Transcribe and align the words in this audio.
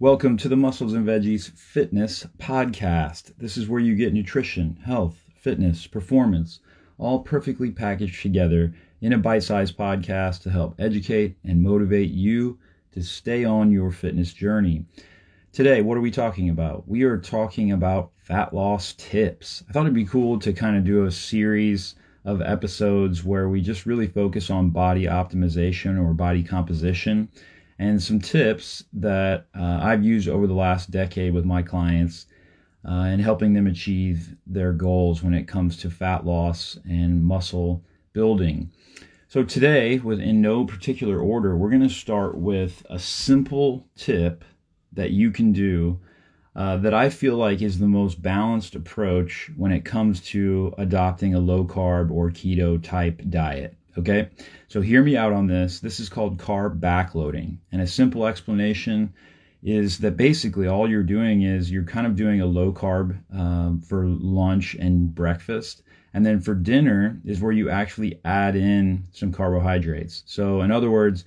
Welcome 0.00 0.38
to 0.38 0.48
the 0.48 0.56
Muscles 0.56 0.94
and 0.94 1.06
Veggies 1.06 1.50
Fitness 1.50 2.26
Podcast. 2.38 3.32
This 3.36 3.58
is 3.58 3.68
where 3.68 3.82
you 3.82 3.94
get 3.94 4.14
nutrition, 4.14 4.78
health, 4.82 5.18
fitness, 5.36 5.86
performance, 5.86 6.60
all 6.96 7.18
perfectly 7.18 7.70
packaged 7.70 8.22
together 8.22 8.72
in 9.02 9.12
a 9.12 9.18
bite 9.18 9.42
sized 9.42 9.76
podcast 9.76 10.40
to 10.44 10.50
help 10.50 10.74
educate 10.78 11.36
and 11.44 11.62
motivate 11.62 12.08
you 12.08 12.58
to 12.92 13.02
stay 13.02 13.44
on 13.44 13.70
your 13.70 13.90
fitness 13.90 14.32
journey. 14.32 14.86
Today, 15.52 15.82
what 15.82 15.98
are 15.98 16.00
we 16.00 16.10
talking 16.10 16.48
about? 16.48 16.88
We 16.88 17.02
are 17.02 17.18
talking 17.18 17.70
about 17.70 18.12
fat 18.16 18.54
loss 18.54 18.94
tips. 18.94 19.64
I 19.68 19.74
thought 19.74 19.82
it'd 19.82 19.92
be 19.92 20.06
cool 20.06 20.38
to 20.38 20.54
kind 20.54 20.78
of 20.78 20.84
do 20.84 21.04
a 21.04 21.10
series 21.10 21.94
of 22.24 22.40
episodes 22.40 23.22
where 23.22 23.50
we 23.50 23.60
just 23.60 23.84
really 23.84 24.06
focus 24.06 24.48
on 24.48 24.70
body 24.70 25.04
optimization 25.04 26.02
or 26.02 26.14
body 26.14 26.42
composition 26.42 27.28
and 27.80 28.00
some 28.00 28.20
tips 28.20 28.84
that 28.92 29.46
uh, 29.58 29.80
I've 29.82 30.04
used 30.04 30.28
over 30.28 30.46
the 30.46 30.52
last 30.52 30.90
decade 30.90 31.32
with 31.32 31.46
my 31.46 31.62
clients 31.62 32.26
uh, 32.86 33.04
and 33.04 33.22
helping 33.22 33.54
them 33.54 33.66
achieve 33.66 34.36
their 34.46 34.74
goals 34.74 35.22
when 35.22 35.32
it 35.32 35.48
comes 35.48 35.78
to 35.78 35.90
fat 35.90 36.26
loss 36.26 36.78
and 36.84 37.24
muscle 37.24 37.82
building. 38.12 38.70
So 39.28 39.42
today, 39.44 39.98
with 39.98 40.20
in 40.20 40.42
no 40.42 40.66
particular 40.66 41.20
order, 41.20 41.56
we're 41.56 41.70
going 41.70 41.80
to 41.80 41.88
start 41.88 42.36
with 42.36 42.84
a 42.90 42.98
simple 42.98 43.88
tip 43.96 44.44
that 44.92 45.12
you 45.12 45.30
can 45.30 45.50
do 45.52 46.00
uh, 46.54 46.76
that 46.78 46.92
I 46.92 47.08
feel 47.08 47.36
like 47.36 47.62
is 47.62 47.78
the 47.78 47.88
most 47.88 48.20
balanced 48.20 48.74
approach 48.74 49.50
when 49.56 49.72
it 49.72 49.86
comes 49.86 50.20
to 50.32 50.74
adopting 50.76 51.34
a 51.34 51.40
low 51.40 51.64
carb 51.64 52.10
or 52.10 52.30
keto 52.30 52.82
type 52.82 53.22
diet. 53.30 53.74
Okay, 53.98 54.28
so 54.68 54.80
hear 54.80 55.02
me 55.02 55.16
out 55.16 55.32
on 55.32 55.46
this. 55.46 55.80
This 55.80 55.98
is 55.98 56.08
called 56.08 56.38
carb 56.38 56.78
backloading. 56.78 57.56
And 57.72 57.82
a 57.82 57.86
simple 57.86 58.26
explanation 58.26 59.12
is 59.62 59.98
that 59.98 60.16
basically 60.16 60.66
all 60.66 60.88
you're 60.88 61.02
doing 61.02 61.42
is 61.42 61.70
you're 61.70 61.82
kind 61.82 62.06
of 62.06 62.16
doing 62.16 62.40
a 62.40 62.46
low 62.46 62.72
carb 62.72 63.18
um, 63.34 63.80
for 63.80 64.06
lunch 64.06 64.74
and 64.76 65.14
breakfast. 65.14 65.82
And 66.14 66.24
then 66.24 66.40
for 66.40 66.54
dinner 66.54 67.20
is 67.24 67.40
where 67.40 67.52
you 67.52 67.68
actually 67.68 68.20
add 68.24 68.56
in 68.56 69.06
some 69.12 69.32
carbohydrates. 69.32 70.22
So, 70.26 70.62
in 70.62 70.70
other 70.70 70.90
words, 70.90 71.24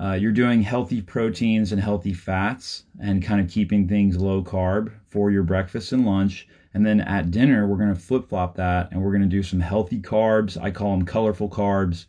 uh, 0.00 0.12
you're 0.12 0.32
doing 0.32 0.62
healthy 0.62 1.02
proteins 1.02 1.72
and 1.72 1.80
healthy 1.80 2.12
fats 2.12 2.84
and 3.00 3.22
kind 3.22 3.40
of 3.40 3.50
keeping 3.50 3.88
things 3.88 4.16
low 4.16 4.42
carb 4.42 4.92
for 5.08 5.30
your 5.30 5.42
breakfast 5.42 5.92
and 5.92 6.06
lunch. 6.06 6.46
And 6.72 6.86
then 6.86 7.00
at 7.00 7.32
dinner, 7.32 7.66
we're 7.66 7.78
going 7.78 7.94
to 7.94 8.00
flip 8.00 8.28
flop 8.28 8.54
that 8.56 8.92
and 8.92 9.02
we're 9.02 9.10
going 9.10 9.22
to 9.22 9.28
do 9.28 9.42
some 9.42 9.60
healthy 9.60 10.00
carbs. 10.00 10.60
I 10.60 10.70
call 10.70 10.92
them 10.92 11.04
colorful 11.04 11.48
carbs. 11.48 12.06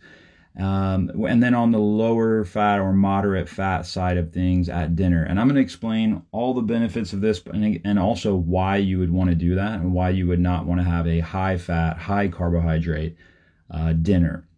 Um, 0.57 1.09
and 1.27 1.41
then 1.41 1.55
on 1.55 1.71
the 1.71 1.79
lower 1.79 2.43
fat 2.43 2.79
or 2.79 2.91
moderate 2.91 3.47
fat 3.47 3.85
side 3.85 4.17
of 4.17 4.33
things 4.33 4.67
at 4.67 4.95
dinner. 4.95 5.23
And 5.23 5.39
I'm 5.39 5.47
going 5.47 5.55
to 5.55 5.61
explain 5.61 6.21
all 6.31 6.53
the 6.53 6.61
benefits 6.61 7.13
of 7.13 7.21
this 7.21 7.41
and 7.53 7.97
also 7.97 8.35
why 8.35 8.77
you 8.77 8.99
would 8.99 9.11
want 9.11 9.29
to 9.29 9.35
do 9.35 9.55
that 9.55 9.79
and 9.79 9.93
why 9.93 10.09
you 10.09 10.27
would 10.27 10.39
not 10.39 10.65
want 10.65 10.81
to 10.81 10.85
have 10.85 11.07
a 11.07 11.21
high 11.21 11.57
fat, 11.57 11.97
high 11.97 12.27
carbohydrate 12.27 13.15
uh, 13.71 13.93
dinner. 13.93 14.48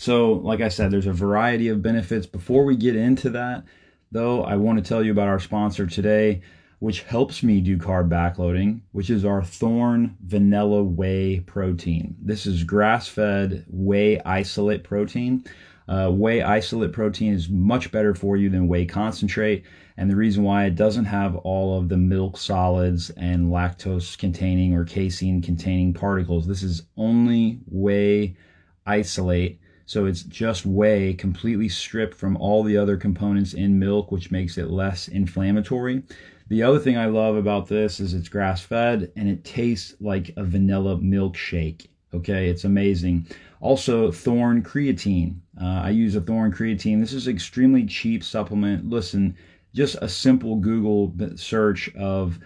So, 0.00 0.32
like 0.32 0.62
I 0.62 0.70
said, 0.70 0.90
there's 0.90 1.06
a 1.06 1.12
variety 1.12 1.68
of 1.68 1.82
benefits. 1.82 2.24
Before 2.24 2.64
we 2.64 2.74
get 2.74 2.96
into 2.96 3.28
that, 3.28 3.64
though, 4.10 4.42
I 4.42 4.56
want 4.56 4.78
to 4.78 4.88
tell 4.88 5.04
you 5.04 5.12
about 5.12 5.28
our 5.28 5.38
sponsor 5.38 5.86
today 5.86 6.40
which 6.78 7.02
helps 7.02 7.42
me 7.42 7.60
do 7.60 7.76
carb 7.76 8.08
backloading, 8.08 8.80
which 8.92 9.10
is 9.10 9.26
our 9.26 9.44
Thorne 9.44 10.16
Vanilla 10.24 10.82
Whey 10.82 11.40
protein. 11.40 12.16
This 12.18 12.46
is 12.46 12.64
grass 12.64 13.08
fed 13.08 13.66
whey 13.68 14.18
isolate 14.20 14.84
protein. 14.84 15.44
Uh, 15.86 16.08
whey 16.08 16.40
isolate 16.40 16.92
protein 16.92 17.34
is 17.34 17.50
much 17.50 17.92
better 17.92 18.14
for 18.14 18.38
you 18.38 18.48
than 18.48 18.68
whey 18.68 18.86
concentrate. 18.86 19.66
And 19.98 20.10
the 20.10 20.16
reason 20.16 20.42
why 20.44 20.64
it 20.64 20.76
doesn't 20.76 21.04
have 21.04 21.36
all 21.36 21.78
of 21.78 21.90
the 21.90 21.98
milk 21.98 22.38
solids 22.38 23.10
and 23.10 23.50
lactose 23.50 24.16
containing 24.16 24.72
or 24.72 24.86
casein 24.86 25.42
containing 25.42 25.92
particles. 25.92 26.46
This 26.46 26.62
is 26.62 26.84
only 26.96 27.60
whey 27.66 28.34
isolate. 28.86 29.60
So 29.90 30.06
it's 30.06 30.22
just 30.22 30.64
whey 30.64 31.14
completely 31.14 31.68
stripped 31.68 32.14
from 32.14 32.36
all 32.36 32.62
the 32.62 32.76
other 32.76 32.96
components 32.96 33.54
in 33.54 33.76
milk, 33.76 34.12
which 34.12 34.30
makes 34.30 34.56
it 34.56 34.70
less 34.70 35.08
inflammatory. 35.08 36.04
The 36.46 36.62
other 36.62 36.78
thing 36.78 36.96
I 36.96 37.06
love 37.06 37.34
about 37.34 37.66
this 37.66 37.98
is 37.98 38.14
it's 38.14 38.28
grass 38.28 38.60
fed 38.60 39.10
and 39.16 39.28
it 39.28 39.42
tastes 39.42 39.96
like 40.00 40.32
a 40.36 40.44
vanilla 40.44 40.96
milkshake. 40.98 41.88
Okay, 42.14 42.48
it's 42.48 42.62
amazing. 42.62 43.26
Also, 43.58 44.12
Thorne 44.12 44.62
creatine. 44.62 45.40
Uh, 45.60 45.80
I 45.82 45.90
use 45.90 46.14
a 46.14 46.20
Thorne 46.20 46.52
creatine. 46.52 47.00
This 47.00 47.12
is 47.12 47.26
extremely 47.26 47.84
cheap 47.84 48.22
supplement. 48.22 48.88
Listen, 48.88 49.34
just 49.74 49.96
a 50.00 50.08
simple 50.08 50.54
Google 50.54 51.12
search 51.34 51.92
of 51.96 52.38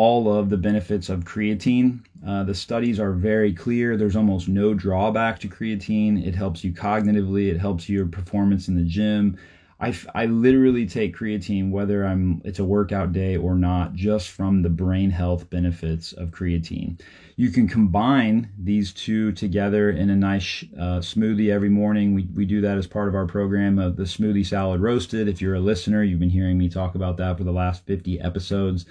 all 0.00 0.32
of 0.32 0.48
the 0.48 0.56
benefits 0.56 1.10
of 1.10 1.26
creatine. 1.26 2.00
Uh, 2.26 2.42
the 2.42 2.54
studies 2.54 2.98
are 2.98 3.12
very 3.12 3.52
clear. 3.52 3.98
There's 3.98 4.16
almost 4.16 4.48
no 4.48 4.72
drawback 4.72 5.38
to 5.40 5.46
creatine. 5.46 6.26
It 6.26 6.34
helps 6.34 6.64
you 6.64 6.72
cognitively. 6.72 7.50
It 7.50 7.58
helps 7.58 7.86
your 7.86 8.06
performance 8.06 8.66
in 8.66 8.76
the 8.76 8.82
gym. 8.82 9.36
I, 9.78 9.94
I 10.14 10.24
literally 10.24 10.86
take 10.86 11.14
creatine 11.14 11.70
whether 11.70 12.06
I'm 12.06 12.40
it's 12.46 12.58
a 12.58 12.64
workout 12.64 13.12
day 13.12 13.36
or 13.36 13.56
not 13.56 13.92
just 13.92 14.30
from 14.30 14.62
the 14.62 14.70
brain 14.70 15.10
health 15.10 15.50
benefits 15.50 16.14
of 16.14 16.30
creatine. 16.30 16.98
You 17.36 17.50
can 17.50 17.68
combine 17.68 18.48
these 18.58 18.94
two 18.94 19.32
together 19.32 19.90
in 19.90 20.08
a 20.08 20.16
nice 20.16 20.64
uh, 20.78 21.00
smoothie 21.00 21.52
every 21.52 21.68
morning. 21.68 22.14
We, 22.14 22.26
we 22.34 22.46
do 22.46 22.62
that 22.62 22.78
as 22.78 22.86
part 22.86 23.08
of 23.08 23.14
our 23.14 23.26
program 23.26 23.78
of 23.78 23.96
the 23.96 24.04
smoothie 24.04 24.46
salad 24.46 24.80
roasted. 24.80 25.28
If 25.28 25.42
you're 25.42 25.56
a 25.56 25.60
listener, 25.60 26.02
you've 26.02 26.20
been 26.20 26.30
hearing 26.30 26.56
me 26.56 26.70
talk 26.70 26.94
about 26.94 27.18
that 27.18 27.36
for 27.36 27.44
the 27.44 27.52
last 27.52 27.84
50 27.84 28.18
episodes. 28.18 28.86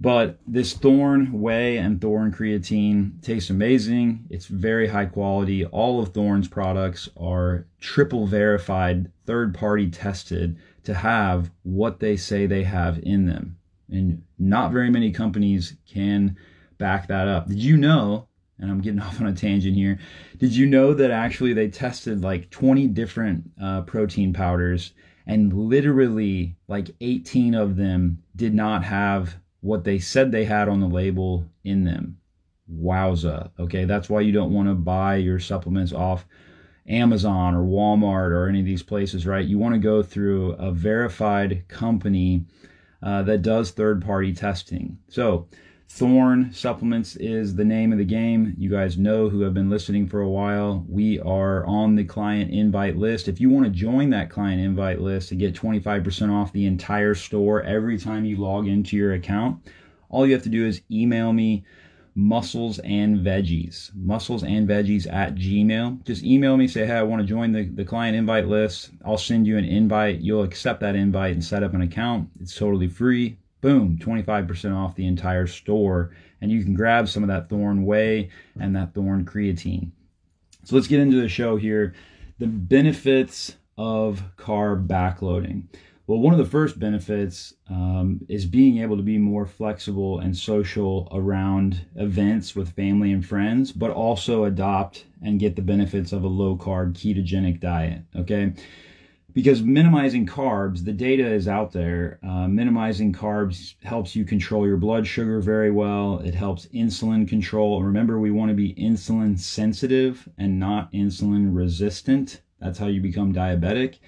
But 0.00 0.38
this 0.46 0.74
Thorne 0.74 1.32
Whey 1.32 1.78
and 1.78 2.00
Thorne 2.00 2.32
Creatine 2.32 3.22
tastes 3.22 3.48
amazing. 3.48 4.26
It's 4.28 4.46
very 4.46 4.88
high 4.88 5.06
quality. 5.06 5.64
All 5.64 6.00
of 6.00 6.08
Thorne's 6.08 6.48
products 6.48 7.08
are 7.16 7.66
triple 7.80 8.26
verified, 8.26 9.10
third 9.24 9.54
party 9.54 9.88
tested 9.88 10.58
to 10.82 10.94
have 10.94 11.50
what 11.62 12.00
they 12.00 12.16
say 12.16 12.46
they 12.46 12.64
have 12.64 12.98
in 13.02 13.26
them. 13.26 13.56
And 13.88 14.22
not 14.38 14.72
very 14.72 14.90
many 14.90 15.12
companies 15.12 15.76
can 15.86 16.36
back 16.76 17.06
that 17.08 17.28
up. 17.28 17.48
Did 17.48 17.62
you 17.62 17.76
know? 17.76 18.28
And 18.58 18.70
I'm 18.70 18.80
getting 18.80 19.00
off 19.00 19.20
on 19.20 19.28
a 19.28 19.32
tangent 19.32 19.76
here. 19.76 19.98
Did 20.38 20.54
you 20.54 20.66
know 20.66 20.92
that 20.94 21.10
actually 21.10 21.52
they 21.52 21.68
tested 21.68 22.22
like 22.22 22.50
20 22.50 22.88
different 22.88 23.50
uh, 23.62 23.82
protein 23.82 24.32
powders 24.32 24.92
and 25.26 25.52
literally 25.52 26.56
like 26.68 26.90
18 27.00 27.54
of 27.54 27.76
them 27.76 28.22
did 28.36 28.54
not 28.54 28.84
have 28.84 29.36
what 29.64 29.84
they 29.84 29.98
said 29.98 30.30
they 30.30 30.44
had 30.44 30.68
on 30.68 30.78
the 30.78 30.86
label 30.86 31.46
in 31.64 31.84
them. 31.84 32.18
Wowza. 32.70 33.50
Okay, 33.58 33.86
that's 33.86 34.10
why 34.10 34.20
you 34.20 34.30
don't 34.30 34.52
want 34.52 34.68
to 34.68 34.74
buy 34.74 35.16
your 35.16 35.38
supplements 35.38 35.90
off 35.90 36.26
Amazon 36.86 37.54
or 37.54 37.62
Walmart 37.62 38.30
or 38.30 38.46
any 38.46 38.60
of 38.60 38.66
these 38.66 38.82
places, 38.82 39.26
right? 39.26 39.46
You 39.46 39.58
want 39.58 39.74
to 39.74 39.80
go 39.80 40.02
through 40.02 40.52
a 40.52 40.70
verified 40.70 41.66
company 41.66 42.44
uh, 43.02 43.22
that 43.22 43.40
does 43.40 43.70
third 43.70 44.04
party 44.04 44.34
testing. 44.34 44.98
So, 45.08 45.48
Thorne 45.88 46.52
Supplements 46.52 47.14
is 47.16 47.54
the 47.54 47.64
name 47.64 47.92
of 47.92 47.98
the 47.98 48.04
game. 48.04 48.54
You 48.58 48.68
guys 48.68 48.98
know 48.98 49.28
who 49.28 49.42
have 49.42 49.54
been 49.54 49.70
listening 49.70 50.08
for 50.08 50.22
a 50.22 50.28
while. 50.28 50.84
We 50.88 51.20
are 51.20 51.64
on 51.66 51.94
the 51.94 52.04
client 52.04 52.50
invite 52.50 52.96
list. 52.96 53.28
If 53.28 53.40
you 53.40 53.48
want 53.50 53.66
to 53.66 53.70
join 53.70 54.10
that 54.10 54.30
client 54.30 54.60
invite 54.60 55.00
list 55.00 55.28
to 55.28 55.36
get 55.36 55.54
25% 55.54 56.32
off 56.32 56.52
the 56.52 56.66
entire 56.66 57.14
store 57.14 57.62
every 57.62 57.98
time 57.98 58.24
you 58.24 58.36
log 58.36 58.66
into 58.66 58.96
your 58.96 59.12
account, 59.12 59.62
all 60.08 60.26
you 60.26 60.32
have 60.32 60.42
to 60.42 60.48
do 60.48 60.66
is 60.66 60.82
email 60.90 61.32
me 61.32 61.64
muscles 62.16 62.78
and 62.80 63.18
veggies 63.18 63.90
muscles 63.96 64.44
and 64.44 64.68
veggies 64.68 65.12
at 65.12 65.34
gmail 65.34 66.00
just 66.04 66.22
email 66.22 66.56
me 66.56 66.68
say 66.68 66.86
hey 66.86 66.92
i 66.92 67.02
want 67.02 67.20
to 67.20 67.26
join 67.26 67.50
the, 67.50 67.64
the 67.70 67.84
client 67.84 68.16
invite 68.16 68.46
list 68.46 68.90
i'll 69.04 69.18
send 69.18 69.48
you 69.48 69.58
an 69.58 69.64
invite 69.64 70.20
you'll 70.20 70.44
accept 70.44 70.78
that 70.78 70.94
invite 70.94 71.32
and 71.32 71.44
set 71.44 71.64
up 71.64 71.74
an 71.74 71.82
account 71.82 72.28
it's 72.40 72.54
totally 72.54 72.86
free 72.86 73.36
boom, 73.64 73.96
25% 73.98 74.76
off 74.76 74.94
the 74.94 75.06
entire 75.06 75.46
store. 75.46 76.14
And 76.42 76.50
you 76.50 76.62
can 76.62 76.74
grab 76.74 77.08
some 77.08 77.22
of 77.22 77.30
that 77.30 77.48
Thorne 77.48 77.86
Whey 77.86 78.28
and 78.60 78.76
that 78.76 78.92
Thorne 78.92 79.24
Creatine. 79.24 79.90
So 80.64 80.76
let's 80.76 80.86
get 80.86 81.00
into 81.00 81.18
the 81.18 81.30
show 81.30 81.56
here. 81.56 81.94
The 82.38 82.46
benefits 82.46 83.56
of 83.78 84.22
carb 84.36 84.86
backloading. 84.86 85.62
Well, 86.06 86.18
one 86.18 86.34
of 86.34 86.38
the 86.38 86.44
first 86.44 86.78
benefits 86.78 87.54
um, 87.70 88.20
is 88.28 88.44
being 88.44 88.82
able 88.82 88.98
to 88.98 89.02
be 89.02 89.16
more 89.16 89.46
flexible 89.46 90.18
and 90.18 90.36
social 90.36 91.08
around 91.10 91.86
events 91.96 92.54
with 92.54 92.72
family 92.72 93.12
and 93.12 93.24
friends, 93.24 93.72
but 93.72 93.90
also 93.90 94.44
adopt 94.44 95.06
and 95.22 95.40
get 95.40 95.56
the 95.56 95.62
benefits 95.62 96.12
of 96.12 96.22
a 96.22 96.28
low 96.28 96.58
carb 96.58 96.92
ketogenic 96.92 97.60
diet. 97.60 98.02
Okay 98.14 98.52
because 99.34 99.62
minimizing 99.62 100.24
carbs, 100.26 100.84
the 100.84 100.92
data 100.92 101.26
is 101.26 101.48
out 101.48 101.72
there. 101.72 102.20
Uh, 102.22 102.46
minimizing 102.46 103.12
carbs 103.12 103.74
helps 103.82 104.14
you 104.14 104.24
control 104.24 104.66
your 104.66 104.76
blood 104.76 105.06
sugar 105.06 105.40
very 105.40 105.72
well. 105.72 106.20
It 106.20 106.34
helps 106.34 106.66
insulin 106.66 107.28
control. 107.28 107.82
Remember, 107.82 108.20
we 108.20 108.30
want 108.30 108.50
to 108.50 108.54
be 108.54 108.74
insulin 108.74 109.38
sensitive 109.38 110.28
and 110.38 110.60
not 110.60 110.92
insulin 110.92 111.54
resistant. 111.54 112.42
That's 112.60 112.78
how 112.78 112.86
you 112.86 113.00
become 113.00 113.34
diabetic. 113.34 113.98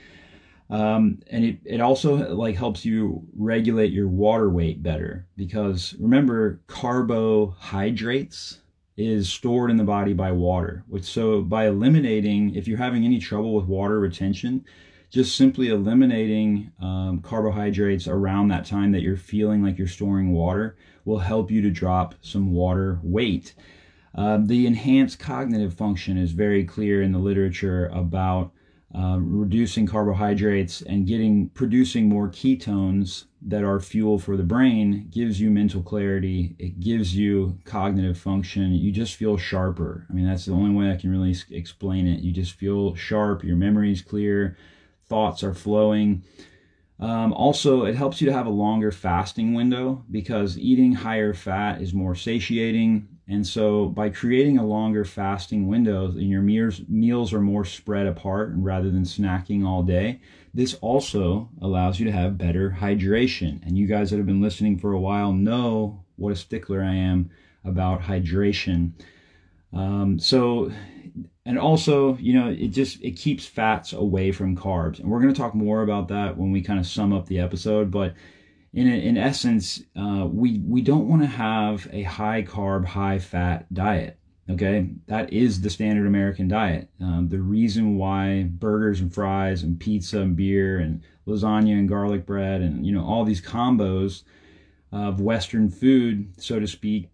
Um, 0.70 1.20
and 1.30 1.44
it, 1.44 1.58
it 1.64 1.80
also 1.80 2.34
like 2.34 2.56
helps 2.56 2.84
you 2.84 3.22
regulate 3.36 3.92
your 3.92 4.08
water 4.08 4.48
weight 4.48 4.82
better 4.82 5.26
because 5.36 5.94
remember 6.00 6.60
carbohydrates 6.66 8.60
is 8.96 9.28
stored 9.28 9.70
in 9.70 9.76
the 9.76 9.84
body 9.84 10.12
by 10.12 10.32
water 10.32 10.82
which 10.88 11.04
so 11.04 11.42
by 11.42 11.68
eliminating 11.68 12.52
if 12.56 12.66
you're 12.66 12.78
having 12.78 13.04
any 13.04 13.20
trouble 13.20 13.54
with 13.54 13.66
water 13.66 14.00
retention 14.00 14.64
just 15.10 15.36
simply 15.36 15.68
eliminating 15.68 16.72
um, 16.80 17.20
carbohydrates 17.20 18.08
around 18.08 18.48
that 18.48 18.66
time 18.66 18.92
that 18.92 19.02
you're 19.02 19.16
feeling 19.16 19.62
like 19.62 19.78
you're 19.78 19.86
storing 19.86 20.32
water 20.32 20.76
will 21.04 21.18
help 21.18 21.50
you 21.50 21.62
to 21.62 21.70
drop 21.70 22.14
some 22.20 22.52
water 22.52 22.98
weight. 23.02 23.54
Um, 24.14 24.46
the 24.46 24.66
enhanced 24.66 25.18
cognitive 25.18 25.74
function 25.74 26.16
is 26.16 26.32
very 26.32 26.64
clear 26.64 27.02
in 27.02 27.12
the 27.12 27.18
literature 27.18 27.86
about 27.88 28.52
uh, 28.94 29.18
reducing 29.20 29.86
carbohydrates 29.86 30.80
and 30.82 31.06
getting 31.06 31.50
producing 31.50 32.08
more 32.08 32.28
ketones 32.28 33.24
that 33.42 33.62
are 33.62 33.78
fuel 33.78 34.18
for 34.18 34.36
the 34.36 34.42
brain 34.42 35.06
gives 35.10 35.38
you 35.38 35.50
mental 35.50 35.82
clarity. 35.82 36.56
It 36.58 36.80
gives 36.80 37.14
you 37.14 37.58
cognitive 37.64 38.16
function. 38.16 38.72
You 38.72 38.90
just 38.90 39.16
feel 39.16 39.36
sharper. 39.36 40.06
I 40.08 40.14
mean 40.14 40.26
that's 40.26 40.46
the 40.46 40.52
only 40.52 40.74
way 40.74 40.90
i 40.92 40.96
can 40.96 41.10
really 41.10 41.36
explain 41.50 42.06
it. 42.06 42.20
You 42.20 42.32
just 42.32 42.52
feel 42.52 42.94
sharp. 42.94 43.44
Your 43.44 43.56
memory 43.56 43.92
is 43.92 44.02
clear 44.02 44.56
thoughts 45.08 45.42
are 45.42 45.54
flowing 45.54 46.22
um, 46.98 47.32
also, 47.34 47.84
it 47.84 47.94
helps 47.94 48.20
you 48.20 48.26
to 48.26 48.32
have 48.32 48.46
a 48.46 48.50
longer 48.50 48.90
fasting 48.90 49.52
window 49.52 50.04
because 50.10 50.58
eating 50.58 50.92
higher 50.92 51.34
fat 51.34 51.82
is 51.82 51.92
more 51.92 52.14
satiating. 52.14 53.08
And 53.28 53.46
so, 53.46 53.86
by 53.86 54.08
creating 54.08 54.56
a 54.56 54.64
longer 54.64 55.04
fasting 55.04 55.66
window 55.66 56.06
and 56.06 56.30
your 56.30 56.42
meals, 56.42 56.80
meals 56.88 57.32
are 57.32 57.40
more 57.40 57.64
spread 57.64 58.06
apart 58.06 58.52
rather 58.54 58.90
than 58.90 59.02
snacking 59.02 59.66
all 59.66 59.82
day, 59.82 60.20
this 60.54 60.74
also 60.74 61.50
allows 61.60 61.98
you 61.98 62.06
to 62.06 62.12
have 62.12 62.38
better 62.38 62.78
hydration. 62.80 63.60
And 63.66 63.76
you 63.76 63.86
guys 63.86 64.10
that 64.10 64.16
have 64.16 64.26
been 64.26 64.40
listening 64.40 64.78
for 64.78 64.92
a 64.92 65.00
while 65.00 65.32
know 65.32 66.02
what 66.16 66.32
a 66.32 66.36
stickler 66.36 66.82
I 66.82 66.94
am 66.94 67.30
about 67.64 68.00
hydration. 68.00 68.92
Um, 69.72 70.18
so, 70.18 70.72
and 71.46 71.58
also 71.58 72.16
you 72.16 72.34
know 72.34 72.48
it 72.48 72.68
just 72.68 73.02
it 73.02 73.12
keeps 73.12 73.46
fats 73.46 73.94
away 73.94 74.32
from 74.32 74.56
carbs. 74.56 74.98
And 74.98 75.08
we're 75.08 75.22
going 75.22 75.32
to 75.32 75.40
talk 75.40 75.54
more 75.54 75.82
about 75.82 76.08
that 76.08 76.36
when 76.36 76.50
we 76.50 76.60
kind 76.60 76.78
of 76.78 76.86
sum 76.86 77.12
up 77.14 77.26
the 77.26 77.38
episode 77.38 77.90
but 77.90 78.14
in 78.74 78.88
in 78.88 79.16
essence 79.16 79.82
uh, 79.96 80.26
we 80.30 80.58
we 80.66 80.82
don't 80.82 81.08
want 81.08 81.22
to 81.22 81.28
have 81.28 81.88
a 81.92 82.02
high 82.02 82.42
carb 82.42 82.84
high 82.84 83.18
fat 83.18 83.72
diet 83.72 84.18
okay? 84.48 84.90
That 85.06 85.32
is 85.32 85.60
the 85.60 85.70
standard 85.70 86.06
american 86.06 86.48
diet. 86.48 86.90
Um, 87.00 87.28
the 87.28 87.40
reason 87.40 87.96
why 87.96 88.48
burgers 88.50 89.00
and 89.00 89.14
fries 89.14 89.62
and 89.62 89.78
pizza 89.78 90.20
and 90.20 90.36
beer 90.36 90.78
and 90.78 91.00
lasagna 91.28 91.78
and 91.78 91.88
garlic 91.88 92.26
bread 92.26 92.60
and 92.60 92.84
you 92.84 92.92
know 92.92 93.04
all 93.04 93.24
these 93.24 93.40
combos 93.40 94.24
of 94.92 95.20
western 95.20 95.68
food 95.68 96.32
so 96.38 96.58
to 96.58 96.66
speak 96.66 97.10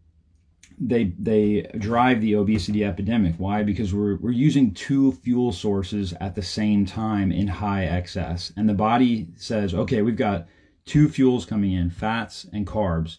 they 0.79 1.13
they 1.19 1.71
drive 1.79 2.21
the 2.21 2.35
obesity 2.35 2.85
epidemic. 2.85 3.35
Why? 3.39 3.63
Because 3.63 3.95
we're 3.95 4.17
we're 4.17 4.31
using 4.31 4.73
two 4.75 5.13
fuel 5.13 5.53
sources 5.53 6.15
at 6.21 6.35
the 6.35 6.43
same 6.43 6.87
time 6.87 7.33
in 7.33 7.49
high 7.49 7.85
excess, 7.85 8.53
and 8.57 8.69
the 8.69 8.75
body 8.75 9.29
says, 9.37 9.75
okay, 9.75 10.03
we've 10.03 10.17
got 10.17 10.47
two 10.85 11.09
fuels 11.09 11.45
coming 11.45 11.73
in, 11.73 11.91
fats 11.91 12.47
and 12.53 12.67
carbs. 12.67 13.19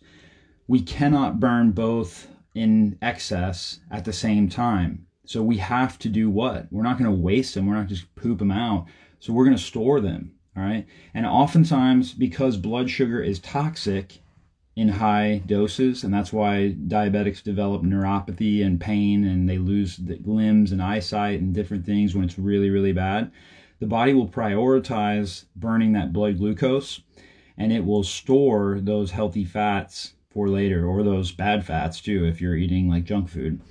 We 0.67 0.81
cannot 0.81 1.39
burn 1.39 1.71
both 1.71 2.27
in 2.55 2.97
excess 3.01 3.79
at 3.91 4.05
the 4.05 4.13
same 4.13 4.49
time. 4.49 5.07
So 5.25 5.41
we 5.41 5.57
have 5.57 5.97
to 5.99 6.09
do 6.09 6.29
what? 6.29 6.67
We're 6.71 6.83
not 6.83 6.97
going 6.97 7.09
to 7.09 7.21
waste 7.21 7.55
them. 7.55 7.65
We're 7.65 7.75
not 7.75 7.87
just 7.87 8.13
poop 8.15 8.39
them 8.39 8.51
out. 8.51 8.87
So 9.19 9.33
we're 9.33 9.45
going 9.45 9.57
to 9.57 9.63
store 9.63 10.01
them. 10.01 10.33
All 10.55 10.63
right. 10.63 10.85
And 11.13 11.25
oftentimes, 11.25 12.13
because 12.13 12.57
blood 12.57 12.89
sugar 12.89 13.21
is 13.21 13.39
toxic, 13.39 14.21
in 14.75 14.87
high 14.89 15.41
doses, 15.45 16.03
and 16.03 16.13
that's 16.13 16.33
why 16.33 16.75
diabetics 16.87 17.43
develop 17.43 17.83
neuropathy 17.83 18.65
and 18.65 18.81
pain, 18.81 19.23
and 19.23 19.47
they 19.47 19.57
lose 19.57 19.97
the 19.97 20.19
limbs 20.23 20.71
and 20.71 20.81
eyesight 20.81 21.39
and 21.39 21.53
different 21.53 21.85
things 21.85 22.15
when 22.15 22.25
it's 22.25 22.39
really, 22.39 22.69
really 22.69 22.91
bad. 22.91 23.31
The 23.79 23.85
body 23.85 24.13
will 24.13 24.27
prioritize 24.27 25.45
burning 25.55 25.93
that 25.93 26.11
blood 26.11 26.37
glucose, 26.37 27.01
and 27.57 27.71
it 27.71 27.85
will 27.85 28.03
store 28.03 28.79
those 28.81 29.11
healthy 29.11 29.45
fats 29.45 30.13
for 30.29 30.49
later, 30.49 30.87
or 30.87 31.03
those 31.03 31.31
bad 31.31 31.63
fats 31.63 32.01
too, 32.01 32.25
if 32.25 32.41
you're 32.41 32.55
eating 32.55 32.89
like 32.89 33.03
junk 33.03 33.29
food. 33.29 33.61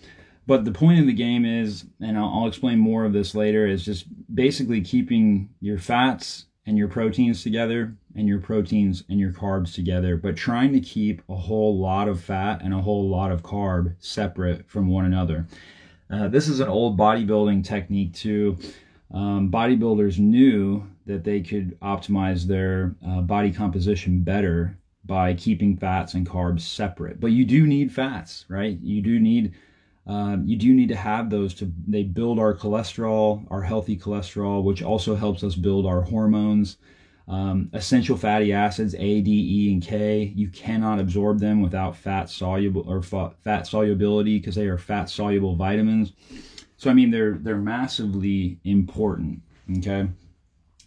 But 0.47 0.65
the 0.65 0.73
point 0.73 1.01
of 1.01 1.07
the 1.07 1.13
game 1.13 1.45
is, 1.45 1.85
and 2.01 2.17
I'll, 2.17 2.29
I'll 2.29 2.47
explain 2.47 2.79
more 2.79 3.05
of 3.05 3.13
this 3.13 3.35
later, 3.35 3.67
is 3.67 3.85
just 3.85 4.07
basically 4.33 4.81
keeping 4.81 5.49
your 5.61 5.79
fats 5.79 6.47
and 6.67 6.79
your 6.79 6.89
proteins 6.89 7.43
together 7.43 7.95
and 8.15 8.29
your 8.29 8.39
proteins 8.39 9.05
and 9.09 9.19
your 9.19 9.33
carbs 9.33 9.75
together, 9.75 10.17
but 10.17 10.37
trying 10.37 10.73
to 10.73 10.81
keep 10.81 11.23
a 11.29 11.35
whole 11.35 11.79
lot 11.79 12.09
of 12.09 12.21
fat 12.21 12.63
and 12.63 12.73
a 12.73 12.81
whole 12.81 13.09
lot 13.09 13.33
of 13.33 13.43
carb 13.43 13.95
separate 13.99 14.69
from 14.69 14.89
one 14.89 15.05
another. 15.05 15.47
Uh, 16.11 16.29
this 16.29 16.47
is 16.47 16.61
an 16.61 16.69
old 16.69 16.97
bodybuilding 16.99 17.65
technique 17.65 18.13
too. 18.13 18.59
Um, 19.13 19.51
bodybuilders 19.51 20.19
knew 20.19 20.87
that 21.07 21.25
they 21.25 21.41
could 21.41 21.79
optimize 21.81 22.45
their 22.45 22.95
uh, 23.07 23.21
body 23.23 23.53
composition 23.53 24.23
better 24.23 24.79
by 25.05 25.35
keeping 25.35 25.77
fats 25.77 26.15
and 26.15 26.29
carbs 26.29 26.61
separate. 26.61 27.19
But 27.19 27.33
you 27.33 27.45
do 27.45 27.67
need 27.67 27.93
fats, 27.93 28.45
right? 28.49 28.79
You 28.81 29.03
do 29.03 29.19
need 29.19 29.55
um, 30.07 30.45
you 30.47 30.57
do 30.57 30.75
need 30.75 30.89
to 30.89 30.97
have 30.97 31.31
those 31.31 31.55
to 31.55 31.73
they 31.87 32.03
build 32.03 32.39
our 32.39 32.55
cholesterol, 32.55 33.47
our 33.51 33.63
healthy 33.63 33.97
cholesterol, 33.97 34.65
which 34.65 34.83
also 34.83 35.15
helps 35.15 35.45
us 35.45 35.55
build 35.55 35.87
our 35.87 36.03
hormones. 36.03 36.77
Um, 37.29 37.71
essential 37.73 38.17
fatty 38.17 38.53
acids 38.53 38.97
A, 38.97 39.21
D, 39.21 39.31
E, 39.31 39.73
and 39.73 39.81
K. 39.81 40.33
You 40.35 40.49
cannot 40.49 40.99
absorb 40.99 41.39
them 41.39 41.63
without 41.63 41.97
fat 41.97 42.29
soluble 42.29 42.83
or 42.87 43.01
fat 43.01 43.67
solubility 43.67 44.39
because 44.39 44.57
they 44.57 44.67
are 44.67 44.77
fat 44.77 45.09
soluble 45.09 45.55
vitamins. 45.55 46.13
So 46.77 46.91
I 46.91 46.95
mean 46.95 47.13
they're 47.13 47.35
they're 47.35 47.57
massively 47.57 48.59
important. 48.65 49.43
Okay, 49.79 50.09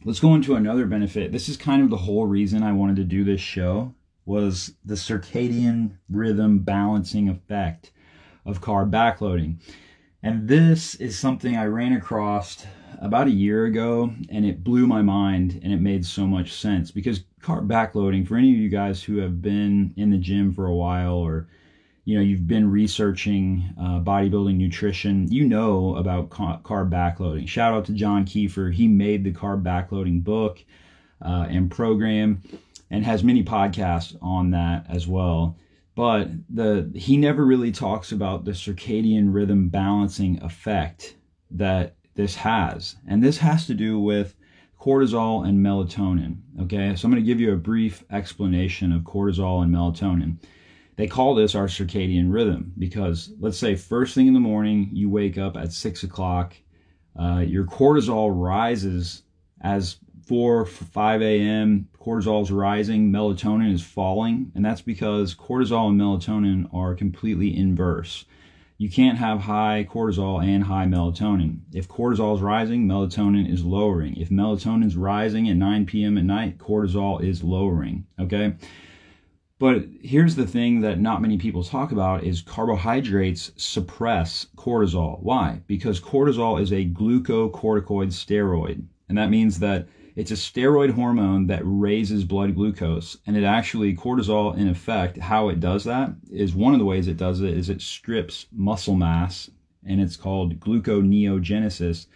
let's 0.03 0.19
go 0.19 0.35
into 0.35 0.55
another 0.55 0.85
benefit. 0.85 1.31
This 1.31 1.47
is 1.47 1.55
kind 1.55 1.81
of 1.81 1.89
the 1.89 1.95
whole 1.97 2.25
reason 2.25 2.63
I 2.63 2.73
wanted 2.73 2.97
to 2.97 3.05
do 3.05 3.23
this 3.23 3.39
show 3.39 3.93
was 4.25 4.73
the 4.83 4.95
circadian 4.95 5.91
rhythm 6.09 6.59
balancing 6.59 7.29
effect 7.29 7.91
of 8.45 8.61
carb 8.61 8.91
backloading. 8.91 9.57
And 10.23 10.47
this 10.47 10.95
is 10.95 11.17
something 11.17 11.55
I 11.55 11.65
ran 11.65 11.93
across 11.93 12.65
about 12.99 13.27
a 13.27 13.31
year 13.31 13.65
ago 13.65 14.11
and 14.29 14.45
it 14.45 14.63
blew 14.63 14.87
my 14.87 15.01
mind 15.01 15.59
and 15.63 15.71
it 15.73 15.81
made 15.81 16.05
so 16.05 16.25
much 16.25 16.53
sense. 16.53 16.91
Because 16.91 17.23
carb 17.41 17.67
backloading 17.67 18.27
for 18.27 18.35
any 18.35 18.51
of 18.51 18.57
you 18.57 18.69
guys 18.69 19.03
who 19.03 19.17
have 19.17 19.41
been 19.41 19.93
in 19.97 20.09
the 20.09 20.17
gym 20.17 20.51
for 20.51 20.65
a 20.65 20.73
while 20.73 21.13
or 21.13 21.47
you 22.03 22.15
know 22.15 22.21
you've 22.21 22.47
been 22.47 22.69
researching 22.69 23.63
uh, 23.79 23.99
bodybuilding 23.99 24.55
nutrition 24.55 25.31
you 25.31 25.45
know 25.45 25.95
about 25.95 26.29
carb 26.29 26.89
backloading. 26.89 27.47
Shout 27.47 27.73
out 27.73 27.85
to 27.85 27.93
john 27.93 28.25
kiefer. 28.25 28.73
He 28.73 28.87
made 28.87 29.23
the 29.23 29.31
carb 29.31 29.63
backloading 29.63 30.23
book 30.23 30.63
uh, 31.21 31.45
and 31.49 31.69
program 31.69 32.41
and 32.89 33.05
has 33.05 33.23
many 33.23 33.43
podcasts 33.43 34.15
on 34.21 34.51
that 34.51 34.85
as 34.89 35.07
well 35.07 35.55
but 35.95 36.29
the 36.49 36.91
he 36.93 37.17
never 37.17 37.45
really 37.45 37.71
talks 37.71 38.11
about 38.11 38.45
the 38.45 38.51
circadian 38.51 39.33
rhythm 39.33 39.69
balancing 39.69 40.41
effect 40.43 41.15
that 41.49 41.95
this 42.15 42.35
has 42.35 42.95
and 43.07 43.23
this 43.23 43.37
has 43.37 43.65
to 43.65 43.73
do 43.73 43.99
with 43.99 44.35
cortisol 44.79 45.47
and 45.47 45.65
melatonin 45.65 46.37
okay 46.61 46.95
so 46.95 47.05
i'm 47.05 47.11
going 47.11 47.23
to 47.23 47.25
give 47.25 47.39
you 47.39 47.53
a 47.53 47.57
brief 47.57 48.03
explanation 48.11 48.91
of 48.91 49.01
cortisol 49.01 49.63
and 49.63 49.73
melatonin 49.73 50.37
they 50.97 51.07
call 51.07 51.33
this 51.33 51.55
our 51.55 51.67
circadian 51.67 52.31
rhythm 52.31 52.71
because 52.77 53.31
let's 53.39 53.57
say 53.57 53.75
first 53.75 54.13
thing 54.13 54.27
in 54.27 54.33
the 54.33 54.39
morning 54.39 54.89
you 54.91 55.09
wake 55.09 55.37
up 55.37 55.57
at 55.57 55.73
six 55.73 56.03
o'clock 56.03 56.55
uh, 57.17 57.39
your 57.39 57.63
cortisol 57.63 58.31
rises 58.33 59.23
as 59.61 59.97
4, 60.25 60.65
5 60.65 61.21
a.m., 61.21 61.87
cortisol 62.05 62.43
is 62.43 62.51
rising, 62.51 63.11
melatonin 63.11 63.73
is 63.73 63.81
falling, 63.81 64.51
and 64.53 64.63
that's 64.63 64.81
because 64.81 65.33
cortisol 65.33 65.89
and 65.89 65.99
melatonin 65.99 66.71
are 66.73 66.93
completely 66.93 67.57
inverse. 67.57 68.25
You 68.77 68.89
can't 68.89 69.17
have 69.17 69.39
high 69.39 69.87
cortisol 69.89 70.43
and 70.43 70.65
high 70.65 70.85
melatonin. 70.85 71.61
If 71.73 71.87
cortisol 71.87 72.35
is 72.35 72.41
rising, 72.41 72.85
melatonin 72.87 73.51
is 73.51 73.63
lowering. 73.63 74.17
If 74.17 74.29
melatonin 74.29 74.85
is 74.85 74.97
rising 74.97 75.49
at 75.49 75.55
9 75.55 75.85
p.m. 75.85 76.17
at 76.17 76.25
night, 76.25 76.57
cortisol 76.57 77.23
is 77.23 77.41
lowering. 77.41 78.05
Okay? 78.19 78.55
But 79.57 79.85
here's 80.01 80.35
the 80.35 80.45
thing 80.45 80.81
that 80.81 80.99
not 80.99 81.21
many 81.21 81.37
people 81.37 81.63
talk 81.63 81.93
about 81.93 82.25
is 82.25 82.41
carbohydrates 82.41 83.51
suppress 83.55 84.47
cortisol. 84.57 85.21
Why? 85.21 85.61
Because 85.67 86.01
cortisol 86.01 86.61
is 86.61 86.73
a 86.73 86.85
glucocorticoid 86.85 88.11
steroid. 88.11 88.83
And 89.07 89.17
that 89.17 89.29
means 89.29 89.59
that 89.59 89.87
it's 90.15 90.31
a 90.31 90.35
steroid 90.35 90.91
hormone 90.91 91.47
that 91.47 91.61
raises 91.65 92.23
blood 92.23 92.55
glucose, 92.55 93.17
and 93.27 93.35
it 93.35 93.43
actually 93.43 93.95
cortisol 93.95 94.57
in 94.57 94.69
effect. 94.69 95.17
How 95.17 95.49
it 95.49 95.59
does 95.59 95.83
that 95.83 96.11
is 96.31 96.55
one 96.55 96.73
of 96.73 96.79
the 96.79 96.85
ways 96.85 97.07
it 97.07 97.17
does 97.17 97.41
it 97.41 97.57
is 97.57 97.69
it 97.69 97.81
strips 97.81 98.45
muscle 98.51 98.95
mass, 98.95 99.49
and 99.85 99.99
it's 100.01 100.15
called 100.15 100.59
gluconeogenesis. 100.59 102.07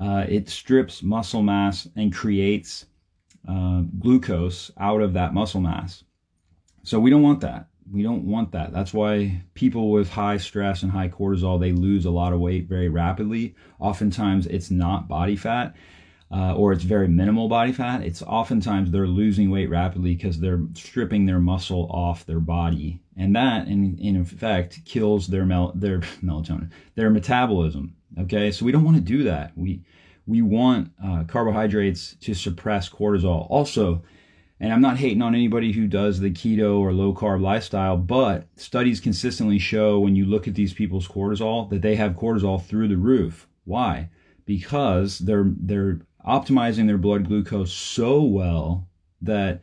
uh, 0.00 0.24
it 0.28 0.48
strips 0.48 1.02
muscle 1.02 1.42
mass 1.42 1.88
and 1.96 2.14
creates 2.14 2.86
uh, 3.48 3.82
glucose 3.98 4.70
out 4.78 5.00
of 5.00 5.12
that 5.12 5.34
muscle 5.34 5.60
mass. 5.60 6.04
So 6.82 6.98
we 6.98 7.10
don't 7.10 7.22
want 7.22 7.40
that. 7.40 7.68
We 7.90 8.02
don't 8.02 8.24
want 8.24 8.52
that. 8.52 8.72
That's 8.72 8.94
why 8.94 9.42
people 9.54 9.90
with 9.90 10.10
high 10.10 10.38
stress 10.38 10.82
and 10.82 10.90
high 10.90 11.08
cortisol 11.08 11.60
they 11.60 11.72
lose 11.72 12.06
a 12.06 12.10
lot 12.10 12.32
of 12.32 12.40
weight 12.40 12.66
very 12.66 12.88
rapidly. 12.88 13.54
Oftentimes 13.78 14.46
it's 14.46 14.70
not 14.70 15.08
body 15.08 15.36
fat. 15.36 15.74
Uh, 16.30 16.54
or 16.54 16.72
it's 16.72 16.82
very 16.82 17.06
minimal 17.06 17.48
body 17.48 17.70
fat, 17.70 18.02
it's 18.02 18.22
oftentimes 18.22 18.90
they're 18.90 19.06
losing 19.06 19.50
weight 19.50 19.70
rapidly 19.70 20.14
because 20.14 20.40
they're 20.40 20.62
stripping 20.74 21.26
their 21.26 21.38
muscle 21.38 21.86
off 21.90 22.26
their 22.26 22.40
body, 22.40 23.00
and 23.16 23.36
that, 23.36 23.68
in, 23.68 23.96
in 23.98 24.16
effect, 24.16 24.84
kills 24.84 25.28
their 25.28 25.44
mel- 25.44 25.72
their 25.74 26.00
melatonin, 26.24 26.70
their 26.96 27.10
metabolism. 27.10 27.94
Okay, 28.18 28.50
so 28.50 28.64
we 28.64 28.72
don't 28.72 28.84
want 28.84 28.96
to 28.96 29.02
do 29.02 29.22
that. 29.24 29.52
We 29.56 29.82
we 30.26 30.42
want 30.42 30.90
uh, 31.04 31.24
carbohydrates 31.24 32.16
to 32.22 32.34
suppress 32.34 32.88
cortisol. 32.88 33.46
Also, 33.50 34.02
and 34.60 34.72
I'm 34.72 34.80
not 34.80 34.96
hating 34.96 35.20
on 35.20 35.34
anybody 35.34 35.72
who 35.72 35.86
does 35.86 36.20
the 36.20 36.30
keto 36.30 36.78
or 36.78 36.92
low 36.92 37.12
carb 37.12 37.40
lifestyle, 37.40 37.96
but 37.96 38.46
studies 38.56 39.00
consistently 39.00 39.58
show 39.58 39.98
when 39.98 40.16
you 40.16 40.24
look 40.24 40.48
at 40.48 40.54
these 40.54 40.72
people's 40.72 41.08
cortisol 41.08 41.68
that 41.70 41.82
they 41.82 41.96
have 41.96 42.12
cortisol 42.12 42.64
through 42.64 42.88
the 42.88 42.96
roof. 42.96 43.46
Why? 43.64 44.10
Because 44.46 45.18
they're 45.18 45.52
they're 45.58 46.00
optimizing 46.26 46.86
their 46.86 46.98
blood 46.98 47.26
glucose 47.26 47.72
so 47.72 48.22
well 48.22 48.88
that 49.22 49.60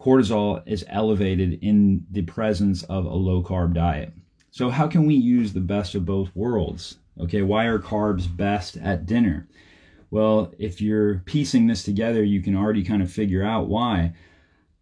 cortisol 0.00 0.62
is 0.66 0.84
elevated 0.88 1.58
in 1.62 2.06
the 2.10 2.22
presence 2.22 2.82
of 2.84 3.04
a 3.04 3.14
low 3.14 3.42
carb 3.42 3.74
diet. 3.74 4.12
So 4.50 4.70
how 4.70 4.88
can 4.88 5.06
we 5.06 5.14
use 5.14 5.52
the 5.52 5.60
best 5.60 5.94
of 5.94 6.04
both 6.04 6.34
worlds? 6.34 6.98
Okay, 7.20 7.42
why 7.42 7.66
are 7.66 7.78
carbs 7.78 8.34
best 8.34 8.76
at 8.78 9.06
dinner? 9.06 9.46
Well, 10.10 10.52
if 10.58 10.80
you're 10.80 11.18
piecing 11.26 11.66
this 11.66 11.84
together, 11.84 12.24
you 12.24 12.42
can 12.42 12.56
already 12.56 12.82
kind 12.82 13.02
of 13.02 13.12
figure 13.12 13.44
out 13.44 13.68
why. 13.68 14.14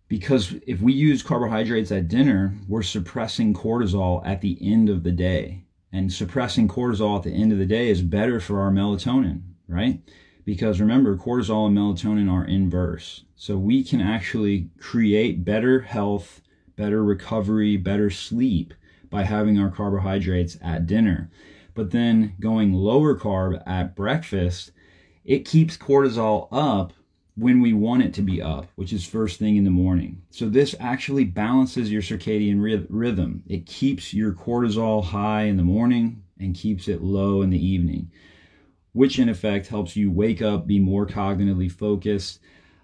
Because 0.09 0.55
if 0.67 0.81
we 0.81 0.95
use 0.95 1.23
carbohydrates 1.23 1.93
at 1.93 2.09
dinner, 2.09 2.55
we're 2.67 2.83
suppressing 2.83 3.53
cortisol 3.53 4.27
at 4.27 4.41
the 4.41 4.57
end 4.63 4.89
of 4.89 5.03
the 5.03 5.13
day. 5.13 5.65
And 5.93 6.13
suppressing 6.13 6.69
cortisol 6.69 7.17
at 7.17 7.25
the 7.25 7.33
end 7.33 7.53
of 7.53 7.59
the 7.59 7.67
day 7.67 7.91
is 7.91 8.01
better 8.01 8.41
for 8.41 8.61
our 8.61 8.71
melatonin, 8.71 9.43
right? 9.67 10.01
Because 10.49 10.81
remember, 10.81 11.15
cortisol 11.15 11.67
and 11.67 11.77
melatonin 11.77 12.33
are 12.33 12.43
inverse. 12.43 13.25
So 13.37 13.59
we 13.59 13.85
can 13.85 14.01
actually 14.01 14.71
create 14.79 15.45
better 15.45 15.81
health, 15.81 16.41
better 16.75 17.05
recovery, 17.05 17.77
better 17.77 18.09
sleep 18.09 18.73
by 19.11 19.25
having 19.25 19.59
our 19.59 19.71
carbohydrates 19.71 20.57
at 20.63 20.87
dinner. 20.87 21.31
But 21.75 21.91
then 21.91 22.35
going 22.41 22.73
lower 22.73 23.15
carb 23.15 23.63
at 23.67 23.95
breakfast, 23.95 24.73
it 25.23 25.45
keeps 25.45 25.77
cortisol 25.77 26.49
up 26.51 26.95
when 27.37 27.61
we 27.61 27.75
want 27.75 28.05
it 28.05 28.15
to 28.15 28.23
be 28.23 28.41
up, 28.41 28.69
which 28.75 28.95
is 28.95 29.05
first 29.05 29.39
thing 29.39 29.57
in 29.57 29.65
the 29.65 29.71
morning. 29.71 30.23
So 30.31 30.49
this 30.49 30.75
actually 30.81 31.25
balances 31.25 31.93
your 31.93 32.01
circadian 32.01 32.87
rhythm. 32.89 33.43
It 33.47 33.67
keeps 33.67 34.15
your 34.15 34.33
cortisol 34.33 35.05
high 35.05 35.43
in 35.43 35.59
the 35.59 35.63
morning 35.63 36.23
and 36.41 36.55
keeps 36.55 36.89
it 36.89 37.03
low 37.03 37.43
in 37.43 37.51
the 37.51 37.63
evening, 37.63 38.11
which 38.99 39.21
in 39.21 39.29
effect 39.29 39.69
helps 39.69 39.95
you 39.95 40.11
wake 40.11 40.43
up, 40.43 40.67
be 40.67 40.81
more 40.81 41.07
cognitively 41.07 41.71
focused. 41.71 42.41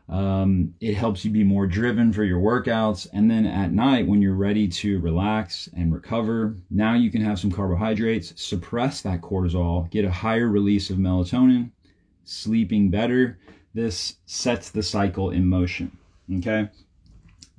Um, 0.09 0.73
it 0.81 0.95
helps 0.95 1.25
you 1.25 1.33
be 1.33 1.43
more 1.43 1.67
driven 1.67 2.13
for 2.13 2.23
your 2.23 2.39
workouts. 2.39 3.09
And 3.13 3.29
then 3.29 3.45
at 3.45 3.73
night, 3.73 4.07
when 4.07 4.23
you're 4.23 4.37
ready 4.37 4.69
to 4.69 5.01
relax 5.01 5.69
and 5.77 5.93
recover, 5.93 6.55
now 6.71 6.95
you 6.95 7.11
can 7.11 7.21
have 7.21 7.41
some 7.41 7.51
carbohydrates, 7.51 8.33
suppress 8.41 9.01
that 9.01 9.23
cortisol, 9.23 9.91
get 9.91 10.05
a 10.05 10.11
higher 10.13 10.47
release 10.47 10.89
of 10.89 10.99
melatonin, 10.99 11.73
sleeping 12.23 12.91
better 12.91 13.41
this 13.75 14.15
sets 14.25 14.71
the 14.71 14.85
cycle 14.85 15.31
in 15.31 15.49
motion. 15.49 15.99
Okay. 16.37 16.69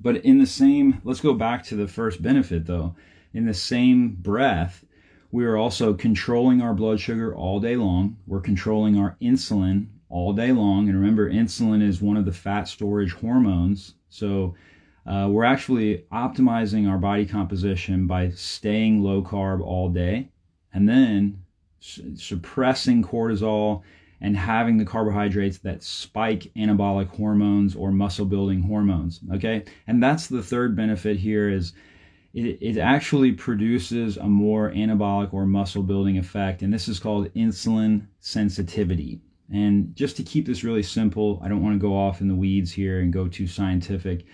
But 0.00 0.24
in 0.24 0.38
the 0.38 0.46
same, 0.46 1.02
let's 1.04 1.20
go 1.20 1.34
back 1.34 1.62
to 1.64 1.76
the 1.76 1.88
first 1.88 2.22
benefit 2.22 2.64
though. 2.64 2.96
In 3.34 3.44
the 3.44 3.52
same 3.52 4.16
breath, 4.18 4.82
we 5.32 5.44
are 5.44 5.56
also 5.56 5.94
controlling 5.94 6.62
our 6.62 6.74
blood 6.74 7.00
sugar 7.00 7.34
all 7.34 7.60
day 7.60 7.76
long. 7.76 8.16
We're 8.26 8.40
controlling 8.40 8.98
our 8.98 9.16
insulin 9.20 9.88
all 10.08 10.32
day 10.32 10.52
long. 10.52 10.88
And 10.88 10.98
remember, 10.98 11.30
insulin 11.30 11.82
is 11.82 12.00
one 12.00 12.16
of 12.16 12.24
the 12.24 12.32
fat 12.32 12.64
storage 12.68 13.12
hormones. 13.12 13.94
So 14.08 14.54
uh, 15.06 15.28
we're 15.30 15.44
actually 15.44 16.04
optimizing 16.12 16.88
our 16.88 16.98
body 16.98 17.26
composition 17.26 18.06
by 18.06 18.30
staying 18.30 19.02
low 19.02 19.22
carb 19.22 19.60
all 19.60 19.88
day 19.88 20.28
and 20.72 20.88
then 20.88 21.42
su- 21.80 22.16
suppressing 22.16 23.02
cortisol 23.02 23.82
and 24.20 24.36
having 24.36 24.78
the 24.78 24.84
carbohydrates 24.84 25.58
that 25.58 25.82
spike 25.82 26.50
anabolic 26.56 27.08
hormones 27.08 27.76
or 27.76 27.92
muscle 27.92 28.24
building 28.24 28.62
hormones 28.62 29.20
okay 29.32 29.62
and 29.86 30.02
that's 30.02 30.26
the 30.26 30.42
third 30.42 30.74
benefit 30.74 31.18
here 31.18 31.48
is 31.48 31.72
it, 32.36 32.58
it 32.60 32.78
actually 32.78 33.32
produces 33.32 34.16
a 34.16 34.26
more 34.26 34.70
anabolic 34.70 35.32
or 35.32 35.46
muscle 35.46 35.82
building 35.82 36.18
effect 36.18 36.62
and 36.62 36.72
this 36.72 36.86
is 36.88 37.00
called 37.00 37.32
insulin 37.34 38.06
sensitivity. 38.20 39.20
And 39.52 39.94
just 39.96 40.16
to 40.16 40.22
keep 40.22 40.46
this 40.46 40.64
really 40.64 40.82
simple 40.82 41.40
i 41.42 41.48
don't 41.48 41.62
want 41.62 41.74
to 41.74 41.86
go 41.86 41.96
off 41.96 42.20
in 42.20 42.28
the 42.28 42.34
weeds 42.34 42.72
here 42.72 43.00
and 43.00 43.12
go 43.12 43.26
too 43.28 43.46
scientific 43.46 44.24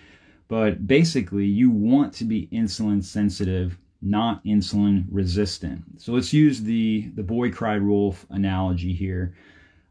but 0.47 0.85
basically 0.85 1.45
you 1.45 1.69
want 1.69 2.13
to 2.15 2.25
be 2.25 2.47
insulin 2.51 3.03
sensitive 3.03 3.77
not 4.03 4.43
insulin 4.43 5.05
resistant. 5.09 5.81
So 5.97 6.11
let's 6.11 6.33
use 6.33 6.61
the 6.61 7.09
the 7.15 7.23
boy 7.23 7.51
cried 7.51 7.81
wolf 7.81 8.25
analogy 8.29 8.93
here. 8.93 9.33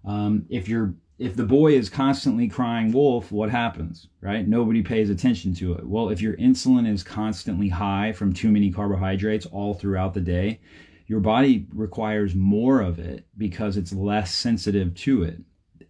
Um, 0.05 0.45
if 0.51 0.69
you're 0.69 0.95
if 1.23 1.37
the 1.37 1.45
boy 1.45 1.73
is 1.73 1.89
constantly 1.89 2.49
crying 2.49 2.91
wolf, 2.91 3.31
what 3.31 3.49
happens, 3.49 4.09
right? 4.21 4.49
Nobody 4.49 4.83
pays 4.83 5.09
attention 5.09 5.55
to 5.55 5.75
it. 5.75 5.87
Well, 5.87 6.09
if 6.09 6.21
your 6.21 6.37
insulin 6.37 6.91
is 6.93 7.05
constantly 7.05 7.69
high 7.69 8.11
from 8.13 8.33
too 8.33 8.51
many 8.51 8.73
carbohydrates 8.73 9.47
all 9.47 9.73
throughout 9.73 10.15
the 10.15 10.21
day, 10.21 10.61
your 11.07 11.21
body 11.21 11.69
requires 11.73 12.35
more 12.35 12.81
of 12.81 12.99
it 12.99 13.25
because 13.39 13.77
it's 13.77 13.93
less 13.93 14.35
sensitive 14.35 14.97
to 14.97 15.23
it, 15.23 15.39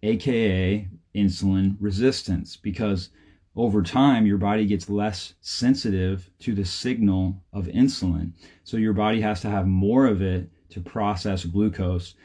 aka 0.03 0.87
insulin 1.15 1.77
resistance, 1.81 2.57
because 2.57 3.09
over 3.57 3.83
time 3.83 4.27
your 4.27 4.39
body 4.39 4.67
gets 4.67 4.91
less 4.91 5.33
sensitive 5.41 6.29
to 6.41 6.55
the 6.55 6.65
signal 6.67 7.43
of 7.55 7.65
insulin. 7.69 8.33
So 8.65 8.77
your 8.77 8.93
body 8.93 9.23
has 9.23 9.41
to 9.41 9.49
have 9.49 9.67
more 9.67 10.07
of 10.07 10.21
it 10.21 10.51
to 10.71 10.81
process 10.81 11.47
glucose 11.47 12.17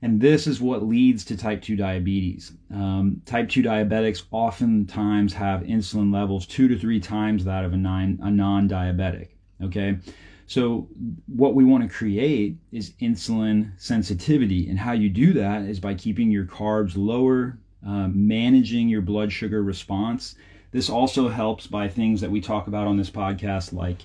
and 0.00 0.20
this 0.20 0.46
is 0.46 0.60
what 0.60 0.86
leads 0.86 1.24
to 1.24 1.36
type 1.36 1.60
2 1.62 1.74
diabetes. 1.76 2.52
Um, 2.72 3.20
type 3.26 3.48
2 3.48 3.62
diabetics 3.62 4.24
oftentimes 4.30 5.34
have 5.34 5.62
insulin 5.62 6.12
levels 6.12 6.46
two 6.46 6.68
to 6.68 6.78
three 6.78 7.00
times 7.00 7.44
that 7.44 7.64
of 7.64 7.72
a, 7.72 7.76
a 7.76 8.30
non 8.30 8.68
diabetic. 8.68 9.28
Okay. 9.62 9.98
So, 10.46 10.88
what 11.26 11.54
we 11.54 11.64
want 11.64 11.82
to 11.82 11.94
create 11.94 12.56
is 12.72 12.92
insulin 13.02 13.72
sensitivity. 13.76 14.70
And 14.70 14.78
how 14.78 14.92
you 14.92 15.10
do 15.10 15.32
that 15.34 15.62
is 15.62 15.78
by 15.80 15.94
keeping 15.94 16.30
your 16.30 16.46
carbs 16.46 16.94
lower, 16.96 17.58
uh, 17.86 18.08
managing 18.08 18.88
your 18.88 19.02
blood 19.02 19.30
sugar 19.32 19.62
response. 19.62 20.36
This 20.70 20.88
also 20.88 21.28
helps 21.28 21.66
by 21.66 21.88
things 21.88 22.20
that 22.20 22.30
we 22.30 22.40
talk 22.40 22.66
about 22.66 22.86
on 22.86 22.96
this 22.96 23.10
podcast, 23.10 23.72
like 23.72 23.98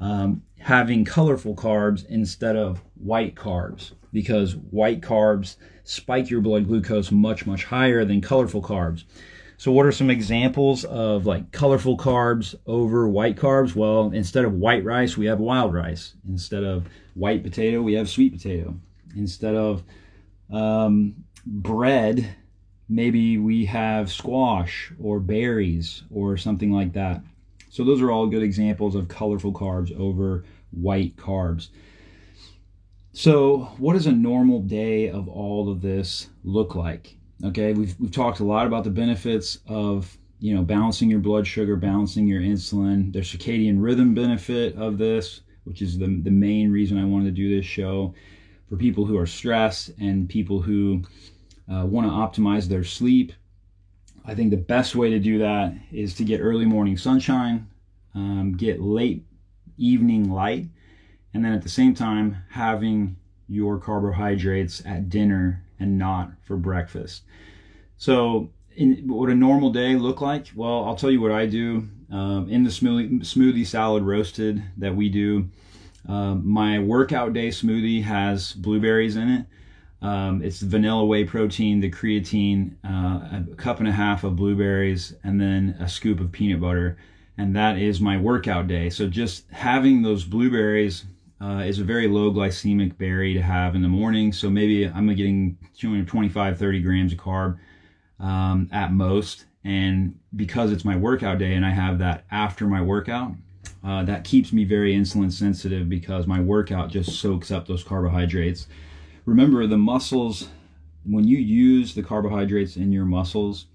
um, 0.00 0.42
having 0.58 1.04
colorful 1.04 1.54
carbs 1.54 2.04
instead 2.06 2.56
of 2.56 2.82
white 2.96 3.34
carbs 3.34 3.92
because 4.12 4.56
white 4.56 5.00
carbs 5.00 5.56
spike 5.84 6.30
your 6.30 6.40
blood 6.40 6.66
glucose 6.66 7.10
much, 7.10 7.46
much 7.46 7.64
higher 7.64 8.04
than 8.04 8.20
colorful 8.20 8.62
carbs. 8.62 9.04
So, 9.56 9.70
what 9.72 9.84
are 9.84 9.92
some 9.92 10.08
examples 10.08 10.84
of 10.86 11.26
like 11.26 11.52
colorful 11.52 11.98
carbs 11.98 12.54
over 12.66 13.06
white 13.06 13.36
carbs? 13.36 13.74
Well, 13.74 14.10
instead 14.14 14.46
of 14.46 14.54
white 14.54 14.84
rice, 14.84 15.18
we 15.18 15.26
have 15.26 15.38
wild 15.38 15.74
rice. 15.74 16.14
Instead 16.26 16.64
of 16.64 16.86
white 17.12 17.42
potato, 17.42 17.82
we 17.82 17.92
have 17.92 18.08
sweet 18.08 18.32
potato. 18.32 18.74
Instead 19.14 19.54
of 19.54 19.82
um, 20.50 21.14
bread, 21.44 22.34
maybe 22.88 23.36
we 23.36 23.66
have 23.66 24.10
squash 24.10 24.92
or 24.98 25.20
berries 25.20 26.04
or 26.10 26.38
something 26.38 26.72
like 26.72 26.94
that. 26.94 27.22
So, 27.70 27.84
those 27.84 28.02
are 28.02 28.10
all 28.10 28.26
good 28.26 28.42
examples 28.42 28.94
of 28.94 29.08
colorful 29.08 29.52
carbs 29.52 29.96
over 29.98 30.44
white 30.70 31.16
carbs. 31.16 31.68
So, 33.12 33.72
what 33.78 33.94
does 33.94 34.06
a 34.06 34.12
normal 34.12 34.60
day 34.60 35.08
of 35.08 35.28
all 35.28 35.70
of 35.70 35.80
this 35.80 36.28
look 36.44 36.74
like? 36.74 37.16
Okay, 37.44 37.72
we've, 37.72 37.98
we've 37.98 38.12
talked 38.12 38.40
a 38.40 38.44
lot 38.44 38.66
about 38.66 38.84
the 38.84 38.90
benefits 38.90 39.58
of 39.66 40.16
you 40.38 40.54
know 40.54 40.62
balancing 40.62 41.10
your 41.10 41.20
blood 41.20 41.46
sugar, 41.46 41.76
balancing 41.76 42.26
your 42.26 42.40
insulin, 42.40 43.12
the 43.12 43.20
circadian 43.20 43.82
rhythm 43.82 44.14
benefit 44.14 44.76
of 44.76 44.98
this, 44.98 45.40
which 45.64 45.82
is 45.82 45.98
the, 45.98 46.20
the 46.22 46.30
main 46.30 46.70
reason 46.70 46.98
I 46.98 47.04
wanted 47.04 47.26
to 47.26 47.30
do 47.42 47.54
this 47.54 47.66
show 47.66 48.14
for 48.68 48.76
people 48.76 49.04
who 49.04 49.18
are 49.18 49.26
stressed 49.26 49.90
and 50.00 50.28
people 50.28 50.60
who 50.60 51.02
uh, 51.70 51.84
want 51.86 52.06
to 52.06 52.12
optimize 52.12 52.66
their 52.66 52.84
sleep. 52.84 53.32
I 54.24 54.34
think 54.34 54.50
the 54.50 54.56
best 54.56 54.94
way 54.94 55.10
to 55.10 55.18
do 55.18 55.38
that 55.38 55.74
is 55.92 56.14
to 56.14 56.24
get 56.24 56.40
early 56.40 56.64
morning 56.64 56.96
sunshine, 56.96 57.68
um, 58.14 58.54
get 58.56 58.80
late 58.80 59.24
evening 59.76 60.30
light 60.30 60.66
and 61.32 61.44
then 61.44 61.52
at 61.52 61.62
the 61.62 61.68
same 61.68 61.94
time 61.94 62.36
having 62.50 63.16
your 63.48 63.78
carbohydrates 63.78 64.84
at 64.84 65.08
dinner 65.08 65.64
and 65.78 65.98
not 65.98 66.30
for 66.42 66.56
breakfast. 66.56 67.22
So, 67.96 68.50
in, 68.76 69.08
what 69.08 69.30
a 69.30 69.34
normal 69.34 69.72
day 69.72 69.96
look 69.96 70.20
like? 70.20 70.46
Well, 70.54 70.84
I'll 70.84 70.96
tell 70.96 71.10
you 71.10 71.20
what 71.20 71.32
I 71.32 71.46
do. 71.46 71.88
Um, 72.10 72.48
in 72.48 72.64
the 72.64 72.70
smoothie, 72.70 73.20
smoothie 73.20 73.66
salad 73.66 74.02
roasted 74.02 74.62
that 74.78 74.94
we 74.94 75.08
do, 75.08 75.48
um, 76.08 76.48
my 76.48 76.78
workout 76.78 77.32
day 77.32 77.48
smoothie 77.48 78.02
has 78.02 78.52
blueberries 78.52 79.16
in 79.16 79.28
it. 79.28 79.46
Um, 80.02 80.42
it's 80.42 80.60
vanilla 80.60 81.04
whey 81.04 81.24
protein, 81.24 81.80
the 81.80 81.90
creatine, 81.90 82.72
uh, 82.84 83.38
a 83.50 83.56
cup 83.56 83.80
and 83.80 83.88
a 83.88 83.92
half 83.92 84.24
of 84.24 84.36
blueberries, 84.36 85.14
and 85.24 85.40
then 85.40 85.76
a 85.78 85.88
scoop 85.88 86.20
of 86.20 86.32
peanut 86.32 86.60
butter. 86.60 86.96
And 87.36 87.54
that 87.56 87.78
is 87.78 88.00
my 88.00 88.16
workout 88.16 88.66
day. 88.66 88.90
So 88.90 89.08
just 89.08 89.48
having 89.50 90.02
those 90.02 90.24
blueberries 90.24 91.04
uh, 91.40 91.62
is 91.66 91.78
a 91.78 91.84
very 91.84 92.06
low 92.06 92.30
glycemic 92.30 92.98
berry 92.98 93.34
to 93.34 93.42
have 93.42 93.74
in 93.74 93.82
the 93.82 93.88
morning. 93.88 94.32
So 94.32 94.50
maybe 94.50 94.86
I'm 94.88 95.06
getting 95.14 95.56
225, 95.78 96.58
30 96.58 96.82
grams 96.82 97.12
of 97.12 97.18
carb 97.18 97.58
um, 98.18 98.68
at 98.72 98.92
most. 98.92 99.46
And 99.64 100.18
because 100.36 100.72
it's 100.72 100.84
my 100.84 100.96
workout 100.96 101.38
day 101.38 101.54
and 101.54 101.64
I 101.64 101.70
have 101.70 101.98
that 101.98 102.24
after 102.30 102.66
my 102.66 102.82
workout, 102.82 103.32
uh, 103.82 104.04
that 104.04 104.24
keeps 104.24 104.52
me 104.52 104.64
very 104.64 104.94
insulin 104.94 105.32
sensitive 105.32 105.88
because 105.88 106.26
my 106.26 106.40
workout 106.40 106.90
just 106.90 107.18
soaks 107.20 107.50
up 107.50 107.66
those 107.66 107.82
carbohydrates. 107.82 108.66
Remember, 109.30 109.64
the 109.64 109.78
muscles, 109.78 110.48
when 111.04 111.22
you 111.22 111.38
use 111.38 111.94
the 111.94 112.02
carbohydrates 112.02 112.74
in 112.74 112.90
your 112.90 113.04
muscles, 113.04 113.66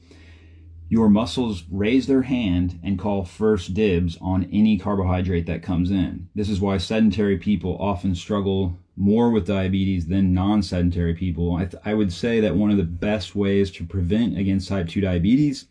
your 0.90 1.08
muscles 1.08 1.64
raise 1.72 2.08
their 2.08 2.24
hand 2.24 2.78
and 2.84 3.00
call 3.00 3.24
first 3.24 3.74
dibs 3.74 4.18
on 4.20 4.50
any 4.52 4.78
carbohydrate 4.78 5.46
that 5.46 5.64
comes 5.64 5.92
in. 5.92 6.28
This 6.36 6.50
is 6.50 6.60
why 6.60 6.78
sedentary 6.78 7.38
people 7.38 7.78
often 7.80 8.16
struggle 8.16 8.78
more 8.98 9.32
with 9.32 9.48
diabetes 9.48 10.08
than 10.08 10.34
non 10.34 10.62
sedentary 10.62 11.14
people. 11.14 11.56
I, 11.56 11.66
th- 11.68 11.82
I, 11.86 11.94
would 11.94 12.12
say 12.12 12.42
that 12.42 12.58
one 12.58 12.70
of 12.70 12.76
the 12.76 12.84
best 12.84 13.34
ways 13.34 13.72
to 13.72 13.86
prevent 13.86 14.38
against 14.38 14.68
type 14.68 14.90
2 14.90 15.00
diabetes 15.00 15.68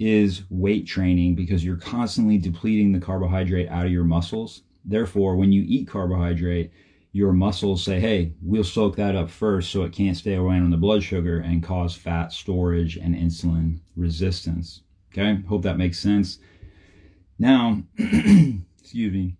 is 0.00 0.42
weight 0.50 0.88
training 0.88 1.36
because 1.36 1.64
you're 1.64 1.76
constantly 1.76 2.36
depleting 2.36 2.90
the 2.90 3.00
carbohydrate 3.00 3.68
out 3.68 3.86
of 3.86 3.92
your 3.92 4.02
muscles. 4.02 4.62
Therefore, 4.84 5.36
when 5.36 5.52
you 5.52 5.62
eat 5.68 5.86
carbohydrate, 5.86 6.72
your 7.12 7.32
muscles 7.32 7.82
say, 7.82 8.00
hey, 8.00 8.32
we'll 8.42 8.64
soak 8.64 8.96
that 8.96 9.16
up 9.16 9.30
first 9.30 9.70
so 9.70 9.82
it 9.82 9.92
can't 9.92 10.16
stay 10.16 10.34
around 10.34 10.64
in 10.64 10.70
the 10.70 10.76
blood 10.76 11.02
sugar 11.02 11.38
and 11.38 11.62
cause 11.62 11.94
fat 11.94 12.32
storage 12.32 12.96
and 12.96 13.14
insulin 13.14 13.80
resistance. 13.96 14.82
Okay, 15.12 15.40
hope 15.48 15.62
that 15.62 15.78
makes 15.78 15.98
sense. 15.98 16.38
Now, 17.38 17.82
excuse 17.98 19.12
me, 19.12 19.36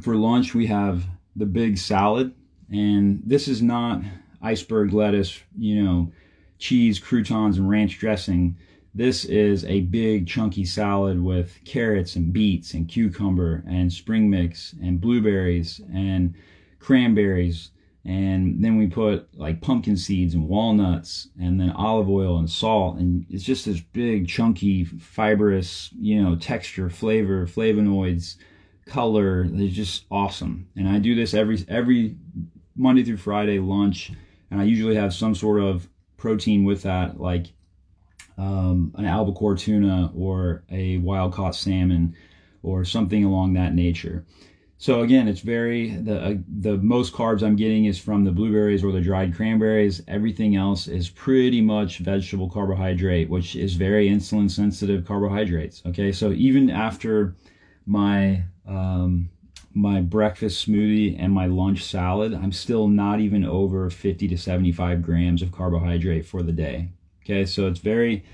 for 0.00 0.16
lunch 0.16 0.54
we 0.54 0.66
have 0.66 1.04
the 1.36 1.46
big 1.46 1.78
salad, 1.78 2.34
and 2.70 3.22
this 3.24 3.48
is 3.48 3.62
not 3.62 4.02
iceberg 4.42 4.92
lettuce, 4.92 5.40
you 5.56 5.82
know, 5.82 6.12
cheese, 6.58 6.98
croutons, 6.98 7.58
and 7.58 7.68
ranch 7.68 7.98
dressing. 7.98 8.56
This 8.94 9.24
is 9.24 9.64
a 9.64 9.82
big 9.82 10.26
chunky 10.26 10.64
salad 10.64 11.20
with 11.22 11.58
carrots 11.64 12.16
and 12.16 12.32
beets 12.32 12.74
and 12.74 12.88
cucumber 12.88 13.64
and 13.68 13.92
spring 13.92 14.30
mix 14.30 14.74
and 14.82 15.00
blueberries 15.00 15.80
and 15.92 16.34
cranberries 16.84 17.70
and 18.04 18.62
then 18.62 18.76
we 18.76 18.86
put 18.86 19.26
like 19.38 19.62
pumpkin 19.62 19.96
seeds 19.96 20.34
and 20.34 20.46
walnuts 20.46 21.28
and 21.40 21.58
then 21.58 21.70
olive 21.70 22.10
oil 22.10 22.36
and 22.38 22.50
salt 22.50 22.98
and 22.98 23.24
it's 23.30 23.42
just 23.42 23.64
this 23.64 23.80
big 23.80 24.28
chunky 24.28 24.84
fibrous 24.84 25.88
you 25.98 26.22
know 26.22 26.36
texture 26.36 26.90
flavor 26.90 27.46
flavonoids 27.46 28.36
color 28.84 29.48
it's 29.54 29.74
just 29.74 30.04
awesome. 30.10 30.68
And 30.76 30.86
i 30.86 30.98
do 30.98 31.14
this 31.14 31.32
every 31.32 31.64
every 31.68 32.16
monday 32.76 33.02
through 33.02 33.16
friday 33.16 33.58
lunch 33.60 34.12
and 34.50 34.60
i 34.60 34.64
usually 34.64 34.96
have 34.96 35.14
some 35.14 35.34
sort 35.34 35.62
of 35.62 35.88
protein 36.18 36.64
with 36.64 36.82
that 36.82 37.18
like 37.18 37.46
um, 38.36 38.92
an 38.96 39.06
albacore 39.06 39.56
tuna 39.56 40.12
or 40.14 40.64
a 40.70 40.98
wild 40.98 41.32
caught 41.32 41.54
salmon 41.54 42.14
or 42.62 42.84
something 42.84 43.24
along 43.24 43.54
that 43.54 43.74
nature 43.74 44.26
so 44.78 45.02
again, 45.02 45.28
it's 45.28 45.40
very 45.40 45.90
the 45.90 46.20
uh, 46.20 46.34
the 46.60 46.76
most 46.78 47.12
carbs 47.12 47.42
I'm 47.42 47.56
getting 47.56 47.84
is 47.84 47.98
from 47.98 48.24
the 48.24 48.32
blueberries 48.32 48.82
or 48.82 48.92
the 48.92 49.00
dried 49.00 49.34
cranberries. 49.34 50.02
Everything 50.08 50.56
else 50.56 50.88
is 50.88 51.08
pretty 51.08 51.60
much 51.60 51.98
vegetable 51.98 52.50
carbohydrate, 52.50 53.30
which 53.30 53.54
is 53.54 53.74
very 53.74 54.08
insulin 54.08 54.50
sensitive 54.50 55.06
carbohydrates. 55.06 55.82
Okay, 55.86 56.12
so 56.12 56.32
even 56.32 56.70
after 56.70 57.34
my 57.86 58.44
um, 58.66 59.30
my 59.72 60.00
breakfast 60.00 60.66
smoothie 60.66 61.16
and 61.18 61.32
my 61.32 61.46
lunch 61.46 61.84
salad, 61.84 62.34
I'm 62.34 62.52
still 62.52 62.88
not 62.88 63.20
even 63.20 63.44
over 63.44 63.90
50 63.90 64.28
to 64.28 64.36
75 64.36 65.02
grams 65.02 65.42
of 65.42 65.52
carbohydrate 65.52 66.26
for 66.26 66.42
the 66.42 66.52
day. 66.52 66.90
Okay, 67.24 67.46
so 67.46 67.68
it's 67.68 67.80
very 67.80 68.24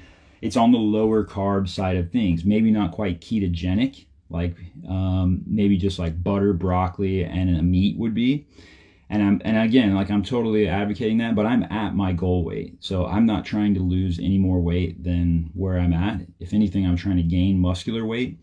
it's 0.40 0.56
on 0.56 0.72
the 0.72 0.78
lower 0.78 1.22
carb 1.22 1.68
side 1.68 1.96
of 1.96 2.10
things. 2.10 2.46
Maybe 2.46 2.70
not 2.70 2.92
quite 2.92 3.20
ketogenic 3.20 4.06
like 4.30 4.56
um, 4.88 5.42
maybe 5.46 5.76
just 5.76 5.98
like 5.98 6.22
butter, 6.22 6.52
broccoli, 6.52 7.24
and 7.24 7.56
a 7.56 7.62
meat 7.62 7.98
would 7.98 8.14
be. 8.14 8.46
And 9.10 9.22
I'm 9.22 9.42
and 9.44 9.58
again, 9.58 9.94
like 9.94 10.10
I'm 10.10 10.22
totally 10.22 10.68
advocating 10.68 11.18
that, 11.18 11.34
but 11.34 11.44
I'm 11.44 11.64
at 11.64 11.94
my 11.94 12.12
goal 12.12 12.44
weight, 12.44 12.76
so 12.78 13.06
I'm 13.06 13.26
not 13.26 13.44
trying 13.44 13.74
to 13.74 13.80
lose 13.80 14.20
any 14.20 14.38
more 14.38 14.60
weight 14.60 15.02
than 15.02 15.50
where 15.54 15.78
I'm 15.78 15.92
at. 15.92 16.20
If 16.38 16.54
anything, 16.54 16.86
I'm 16.86 16.96
trying 16.96 17.16
to 17.16 17.22
gain 17.24 17.58
muscular 17.58 18.06
weight. 18.06 18.38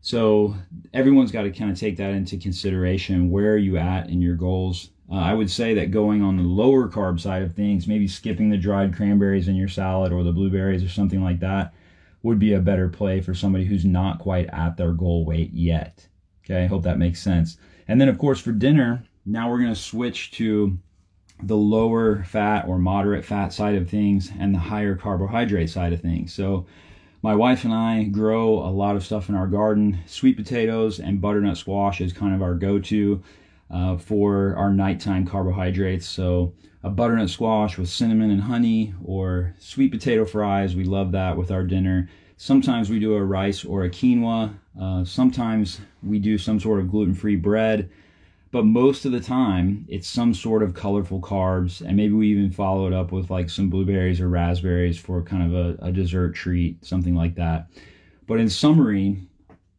So 0.00 0.54
everyone's 0.92 1.30
got 1.30 1.42
to 1.42 1.50
kind 1.50 1.70
of 1.70 1.78
take 1.78 1.96
that 1.98 2.10
into 2.10 2.36
consideration. 2.36 3.30
Where 3.30 3.52
are 3.52 3.58
you 3.58 3.78
at 3.78 4.10
in 4.10 4.20
your 4.20 4.36
goals? 4.36 4.90
Uh, 5.10 5.16
I 5.16 5.34
would 5.34 5.50
say 5.50 5.74
that 5.74 5.90
going 5.90 6.22
on 6.22 6.36
the 6.36 6.42
lower 6.42 6.88
carb 6.88 7.20
side 7.20 7.42
of 7.42 7.54
things, 7.54 7.86
maybe 7.86 8.08
skipping 8.08 8.50
the 8.50 8.56
dried 8.56 8.96
cranberries 8.96 9.48
in 9.48 9.54
your 9.54 9.68
salad 9.68 10.12
or 10.12 10.24
the 10.24 10.32
blueberries 10.32 10.82
or 10.82 10.88
something 10.88 11.22
like 11.22 11.40
that, 11.40 11.73
would 12.24 12.38
be 12.38 12.54
a 12.54 12.60
better 12.60 12.88
play 12.88 13.20
for 13.20 13.34
somebody 13.34 13.64
who's 13.64 13.84
not 13.84 14.18
quite 14.18 14.48
at 14.48 14.76
their 14.76 14.92
goal 14.92 15.24
weight 15.24 15.52
yet. 15.52 16.08
Okay, 16.44 16.64
I 16.64 16.66
hope 16.66 16.82
that 16.82 16.98
makes 16.98 17.20
sense. 17.20 17.58
And 17.86 18.00
then, 18.00 18.08
of 18.08 18.18
course, 18.18 18.40
for 18.40 18.50
dinner, 18.50 19.04
now 19.26 19.48
we're 19.50 19.60
going 19.60 19.74
to 19.74 19.80
switch 19.80 20.32
to 20.32 20.76
the 21.42 21.56
lower 21.56 22.24
fat 22.24 22.66
or 22.66 22.78
moderate 22.78 23.24
fat 23.24 23.52
side 23.52 23.74
of 23.74 23.90
things 23.90 24.32
and 24.38 24.54
the 24.54 24.58
higher 24.58 24.96
carbohydrate 24.96 25.68
side 25.68 25.92
of 25.92 26.00
things. 26.00 26.32
So, 26.32 26.66
my 27.20 27.34
wife 27.34 27.64
and 27.64 27.72
I 27.72 28.04
grow 28.04 28.58
a 28.58 28.68
lot 28.68 28.96
of 28.96 29.04
stuff 29.04 29.28
in 29.28 29.34
our 29.34 29.46
garden. 29.46 29.98
Sweet 30.06 30.36
potatoes 30.36 31.00
and 31.00 31.20
butternut 31.20 31.56
squash 31.56 32.00
is 32.00 32.12
kind 32.12 32.34
of 32.34 32.42
our 32.42 32.54
go 32.54 32.78
to 32.78 33.22
uh, 33.70 33.96
for 33.96 34.54
our 34.56 34.72
nighttime 34.72 35.26
carbohydrates. 35.26 36.06
So, 36.06 36.54
a 36.82 36.90
butternut 36.90 37.30
squash 37.30 37.78
with 37.78 37.88
cinnamon 37.88 38.30
and 38.30 38.42
honey 38.42 38.92
or 39.02 39.54
sweet 39.58 39.90
potato 39.90 40.26
fries. 40.26 40.76
We 40.76 40.84
love 40.84 41.12
that 41.12 41.36
with 41.36 41.50
our 41.50 41.64
dinner. 41.64 42.10
Sometimes 42.36 42.90
we 42.90 42.98
do 42.98 43.14
a 43.14 43.24
rice 43.24 43.64
or 43.64 43.84
a 43.84 43.90
quinoa. 43.90 44.54
Uh, 44.78 45.04
sometimes 45.04 45.80
we 46.02 46.18
do 46.18 46.36
some 46.36 46.60
sort 46.60 46.80
of 46.80 46.90
gluten 46.90 47.14
free 47.14 47.36
bread. 47.36 47.88
But 48.50 48.66
most 48.66 49.04
of 49.04 49.12
the 49.12 49.20
time, 49.20 49.86
it's 49.88 50.06
some 50.06 50.34
sort 50.34 50.62
of 50.62 50.74
colorful 50.74 51.20
carbs. 51.20 51.80
And 51.80 51.96
maybe 51.96 52.12
we 52.12 52.28
even 52.28 52.50
follow 52.50 52.86
it 52.86 52.92
up 52.92 53.12
with 53.12 53.30
like 53.30 53.48
some 53.48 53.70
blueberries 53.70 54.20
or 54.20 54.28
raspberries 54.28 54.98
for 54.98 55.22
kind 55.22 55.42
of 55.42 55.80
a, 55.80 55.86
a 55.86 55.90
dessert 55.90 56.34
treat, 56.34 56.84
something 56.84 57.14
like 57.14 57.34
that. 57.36 57.66
But 58.26 58.40
in 58.40 58.48
summary, 58.48 59.18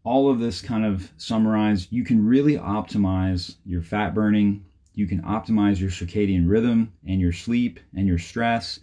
all 0.06 0.30
of 0.30 0.40
this 0.40 0.62
kind 0.62 0.86
of 0.86 1.12
summarized, 1.18 1.92
you 1.92 2.06
can 2.06 2.26
really 2.26 2.58
optimize 2.58 3.56
your 3.66 3.82
fat 3.82 4.14
burning, 4.14 4.64
you 4.94 5.08
can 5.08 5.22
optimize 5.24 5.80
your 5.80 5.90
circadian 5.90 6.48
rhythm 6.48 6.94
and 7.06 7.20
your 7.20 7.34
sleep 7.34 7.80
and 7.96 8.08
your 8.08 8.18
stress 8.18 8.80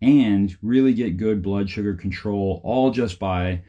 and 0.00 0.56
really 0.62 0.94
get 0.94 1.18
good 1.18 1.42
blood 1.42 1.68
sugar 1.68 1.94
control 1.94 2.60
all 2.64 2.90
just 2.90 3.18
by 3.18 3.60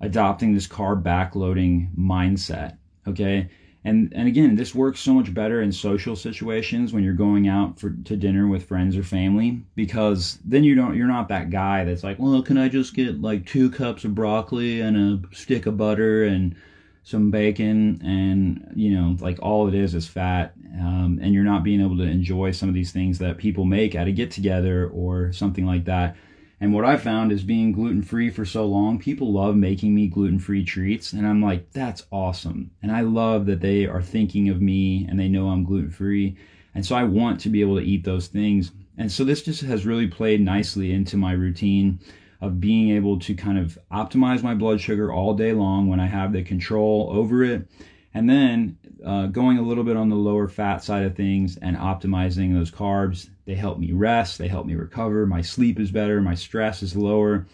adopting 0.00 0.52
this 0.52 0.66
carb 0.66 1.02
backloading 1.02 1.88
mindset 1.96 2.76
okay 3.06 3.48
and 3.84 4.12
and 4.14 4.28
again 4.28 4.54
this 4.56 4.74
works 4.74 5.00
so 5.00 5.14
much 5.14 5.32
better 5.32 5.62
in 5.62 5.72
social 5.72 6.14
situations 6.14 6.92
when 6.92 7.02
you're 7.02 7.14
going 7.14 7.48
out 7.48 7.78
for 7.78 7.90
to 8.04 8.16
dinner 8.16 8.46
with 8.46 8.66
friends 8.66 8.96
or 8.96 9.02
family 9.02 9.62
because 9.74 10.38
then 10.44 10.64
you 10.64 10.74
don't 10.74 10.96
you're 10.96 11.06
not 11.06 11.28
that 11.28 11.50
guy 11.50 11.84
that's 11.84 12.04
like 12.04 12.18
well 12.18 12.42
can 12.42 12.58
i 12.58 12.68
just 12.68 12.94
get 12.94 13.20
like 13.22 13.46
two 13.46 13.70
cups 13.70 14.04
of 14.04 14.14
broccoli 14.14 14.80
and 14.80 14.96
a 14.96 15.34
stick 15.34 15.66
of 15.66 15.76
butter 15.76 16.24
and 16.24 16.54
some 17.02 17.30
bacon? 17.30 18.00
And 18.04 18.72
you 18.74 18.90
know 18.90 19.16
like 19.20 19.38
all 19.42 19.68
it 19.68 19.74
is 19.74 19.94
is 19.94 20.06
fat 20.06 20.52
um, 20.78 21.18
and 21.20 21.34
you're 21.34 21.44
not 21.44 21.64
being 21.64 21.80
able 21.80 21.96
to 21.98 22.04
enjoy 22.04 22.52
some 22.52 22.68
of 22.68 22.74
these 22.74 22.92
things 22.92 23.18
that 23.18 23.38
people 23.38 23.64
make 23.64 23.94
at 23.94 24.06
a 24.06 24.12
get 24.12 24.30
together 24.30 24.88
or 24.88 25.32
something 25.32 25.66
like 25.66 25.84
that 25.86 26.16
and 26.60 26.72
what 26.72 26.84
i 26.84 26.96
found 26.96 27.32
is 27.32 27.42
being 27.42 27.72
gluten 27.72 28.02
free 28.02 28.30
for 28.30 28.44
so 28.44 28.66
long 28.66 28.98
people 28.98 29.32
love 29.32 29.56
making 29.56 29.94
me 29.94 30.06
gluten 30.06 30.38
free 30.38 30.64
treats 30.64 31.12
and 31.12 31.26
i'm 31.26 31.42
like 31.42 31.70
that's 31.72 32.06
awesome 32.12 32.70
and 32.82 32.92
i 32.92 33.00
love 33.00 33.46
that 33.46 33.60
they 33.60 33.86
are 33.86 34.02
thinking 34.02 34.48
of 34.48 34.60
me 34.60 35.06
and 35.08 35.18
they 35.18 35.28
know 35.28 35.48
i'm 35.48 35.64
gluten 35.64 35.90
free 35.90 36.36
and 36.74 36.84
so 36.84 36.94
i 36.94 37.04
want 37.04 37.40
to 37.40 37.48
be 37.48 37.60
able 37.60 37.76
to 37.76 37.84
eat 37.84 38.04
those 38.04 38.26
things 38.26 38.72
and 38.98 39.10
so 39.10 39.24
this 39.24 39.42
just 39.42 39.62
has 39.62 39.86
really 39.86 40.06
played 40.06 40.42
nicely 40.42 40.92
into 40.92 41.16
my 41.16 41.32
routine 41.32 41.98
of 42.40 42.60
being 42.60 42.90
able 42.96 43.18
to 43.18 43.34
kind 43.34 43.58
of 43.58 43.78
optimize 43.92 44.42
my 44.42 44.54
blood 44.54 44.80
sugar 44.80 45.12
all 45.12 45.34
day 45.34 45.52
long 45.52 45.88
when 45.88 46.00
I 46.00 46.06
have 46.06 46.32
the 46.32 46.42
control 46.42 47.10
over 47.12 47.44
it. 47.44 47.68
And 48.14 48.28
then 48.28 48.78
uh, 49.04 49.26
going 49.26 49.58
a 49.58 49.62
little 49.62 49.84
bit 49.84 49.96
on 49.96 50.08
the 50.08 50.16
lower 50.16 50.48
fat 50.48 50.84
side 50.84 51.04
of 51.04 51.16
things 51.16 51.56
and 51.58 51.76
optimizing 51.76 52.54
those 52.54 52.70
carbs. 52.70 53.30
They 53.44 53.54
help 53.54 53.78
me 53.78 53.92
rest, 53.92 54.38
they 54.38 54.48
help 54.48 54.66
me 54.66 54.74
recover. 54.74 55.26
My 55.26 55.42
sleep 55.42 55.80
is 55.80 55.90
better, 55.90 56.20
my 56.20 56.34
stress 56.34 56.82
is 56.82 56.96
lower. 56.96 57.46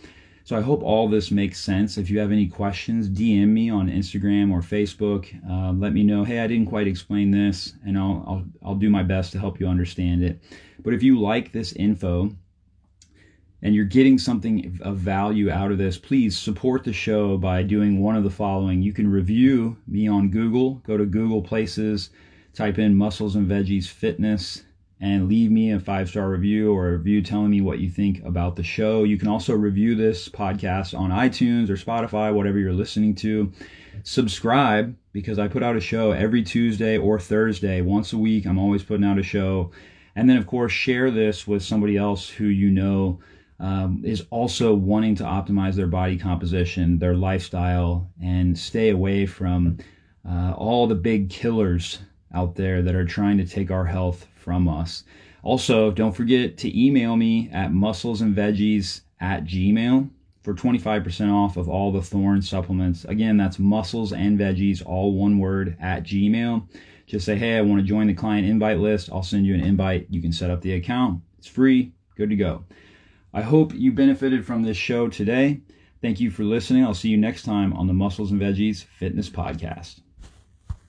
So 0.44 0.56
I 0.56 0.60
hope 0.60 0.84
all 0.84 1.08
this 1.08 1.32
makes 1.32 1.60
sense. 1.60 1.98
If 1.98 2.08
you 2.08 2.20
have 2.20 2.30
any 2.30 2.46
questions, 2.46 3.08
DM 3.08 3.48
me 3.48 3.68
on 3.68 3.88
Instagram 3.88 4.52
or 4.52 4.60
Facebook. 4.60 5.26
Uh, 5.50 5.72
let 5.72 5.92
me 5.92 6.04
know, 6.04 6.22
hey, 6.22 6.38
I 6.38 6.46
didn't 6.46 6.68
quite 6.68 6.86
explain 6.86 7.32
this, 7.32 7.72
and 7.84 7.98
I'll, 7.98 8.24
I'll, 8.28 8.44
I'll 8.64 8.74
do 8.76 8.88
my 8.88 9.02
best 9.02 9.32
to 9.32 9.40
help 9.40 9.58
you 9.58 9.66
understand 9.66 10.22
it. 10.22 10.40
But 10.84 10.94
if 10.94 11.02
you 11.02 11.18
like 11.18 11.50
this 11.50 11.72
info, 11.72 12.30
and 13.62 13.74
you're 13.74 13.84
getting 13.84 14.18
something 14.18 14.78
of 14.82 14.98
value 14.98 15.50
out 15.50 15.72
of 15.72 15.78
this, 15.78 15.98
please 15.98 16.36
support 16.36 16.84
the 16.84 16.92
show 16.92 17.36
by 17.38 17.62
doing 17.62 18.00
one 18.00 18.16
of 18.16 18.24
the 18.24 18.30
following. 18.30 18.82
You 18.82 18.92
can 18.92 19.10
review 19.10 19.76
me 19.86 20.06
on 20.06 20.30
Google. 20.30 20.82
Go 20.86 20.96
to 20.96 21.06
Google 21.06 21.42
Places, 21.42 22.10
type 22.52 22.78
in 22.78 22.96
Muscles 22.96 23.34
and 23.34 23.48
Veggies 23.48 23.86
Fitness, 23.86 24.62
and 25.00 25.28
leave 25.28 25.50
me 25.50 25.72
a 25.72 25.80
five 25.80 26.08
star 26.08 26.30
review 26.30 26.72
or 26.72 26.88
a 26.88 26.96
review 26.96 27.22
telling 27.22 27.50
me 27.50 27.60
what 27.60 27.78
you 27.78 27.90
think 27.90 28.22
about 28.24 28.56
the 28.56 28.62
show. 28.62 29.04
You 29.04 29.18
can 29.18 29.28
also 29.28 29.54
review 29.54 29.94
this 29.94 30.28
podcast 30.28 30.98
on 30.98 31.10
iTunes 31.10 31.68
or 31.68 31.76
Spotify, 31.76 32.32
whatever 32.32 32.58
you're 32.58 32.72
listening 32.72 33.14
to. 33.16 33.52
Subscribe 34.04 34.94
because 35.12 35.38
I 35.38 35.48
put 35.48 35.62
out 35.62 35.76
a 35.76 35.80
show 35.80 36.12
every 36.12 36.42
Tuesday 36.42 36.98
or 36.98 37.18
Thursday, 37.18 37.80
once 37.80 38.12
a 38.12 38.18
week. 38.18 38.46
I'm 38.46 38.58
always 38.58 38.82
putting 38.82 39.06
out 39.06 39.18
a 39.18 39.22
show. 39.22 39.70
And 40.14 40.30
then, 40.30 40.36
of 40.36 40.46
course, 40.46 40.72
share 40.72 41.10
this 41.10 41.46
with 41.46 41.62
somebody 41.62 41.96
else 41.96 42.28
who 42.28 42.46
you 42.46 42.70
know 42.70 43.20
um, 43.58 44.02
is 44.04 44.24
also 44.30 44.74
wanting 44.74 45.14
to 45.16 45.24
optimize 45.24 45.74
their 45.74 45.86
body 45.86 46.16
composition, 46.18 46.98
their 46.98 47.14
lifestyle, 47.14 48.10
and 48.22 48.58
stay 48.58 48.90
away 48.90 49.26
from 49.26 49.78
uh, 50.28 50.52
all 50.56 50.86
the 50.86 50.94
big 50.94 51.30
killers 51.30 52.00
out 52.34 52.54
there 52.54 52.82
that 52.82 52.94
are 52.94 53.04
trying 53.04 53.38
to 53.38 53.46
take 53.46 53.70
our 53.70 53.86
health 53.86 54.26
from 54.34 54.68
us. 54.68 55.04
Also, 55.42 55.90
don't 55.90 56.16
forget 56.16 56.58
to 56.58 56.80
email 56.80 57.16
me 57.16 57.48
at 57.52 57.70
musclesandveggies 57.70 59.02
at 59.20 59.44
gmail 59.44 60.10
for 60.42 60.54
25% 60.54 61.32
off 61.32 61.56
of 61.56 61.68
all 61.68 61.90
the 61.90 62.02
Thorne 62.02 62.42
supplements. 62.42 63.04
Again, 63.04 63.36
that's 63.36 63.58
muscles 63.58 64.12
and 64.12 64.38
veggies, 64.38 64.82
all 64.84 65.14
one 65.14 65.38
word, 65.38 65.76
at 65.80 66.04
gmail. 66.04 66.68
Just 67.06 67.24
say, 67.24 67.36
hey, 67.36 67.56
I 67.56 67.62
want 67.62 67.80
to 67.80 67.86
join 67.86 68.06
the 68.06 68.14
client 68.14 68.46
invite 68.46 68.78
list. 68.78 69.08
I'll 69.12 69.22
send 69.22 69.46
you 69.46 69.54
an 69.54 69.60
invite. 69.60 70.06
You 70.10 70.20
can 70.20 70.32
set 70.32 70.50
up 70.50 70.60
the 70.60 70.74
account. 70.74 71.20
It's 71.38 71.46
free. 71.46 71.92
Good 72.16 72.30
to 72.30 72.36
go. 72.36 72.64
I 73.36 73.42
hope 73.42 73.74
you 73.74 73.92
benefited 73.92 74.46
from 74.46 74.62
this 74.62 74.78
show 74.78 75.08
today. 75.08 75.60
Thank 76.00 76.20
you 76.20 76.30
for 76.30 76.42
listening. 76.42 76.86
I'll 76.86 76.94
see 76.94 77.10
you 77.10 77.18
next 77.18 77.42
time 77.42 77.74
on 77.74 77.86
the 77.86 77.92
Muscles 77.92 78.32
and 78.32 78.40
Veggies 78.40 78.84
Fitness 78.84 79.28
Podcast. 79.28 80.00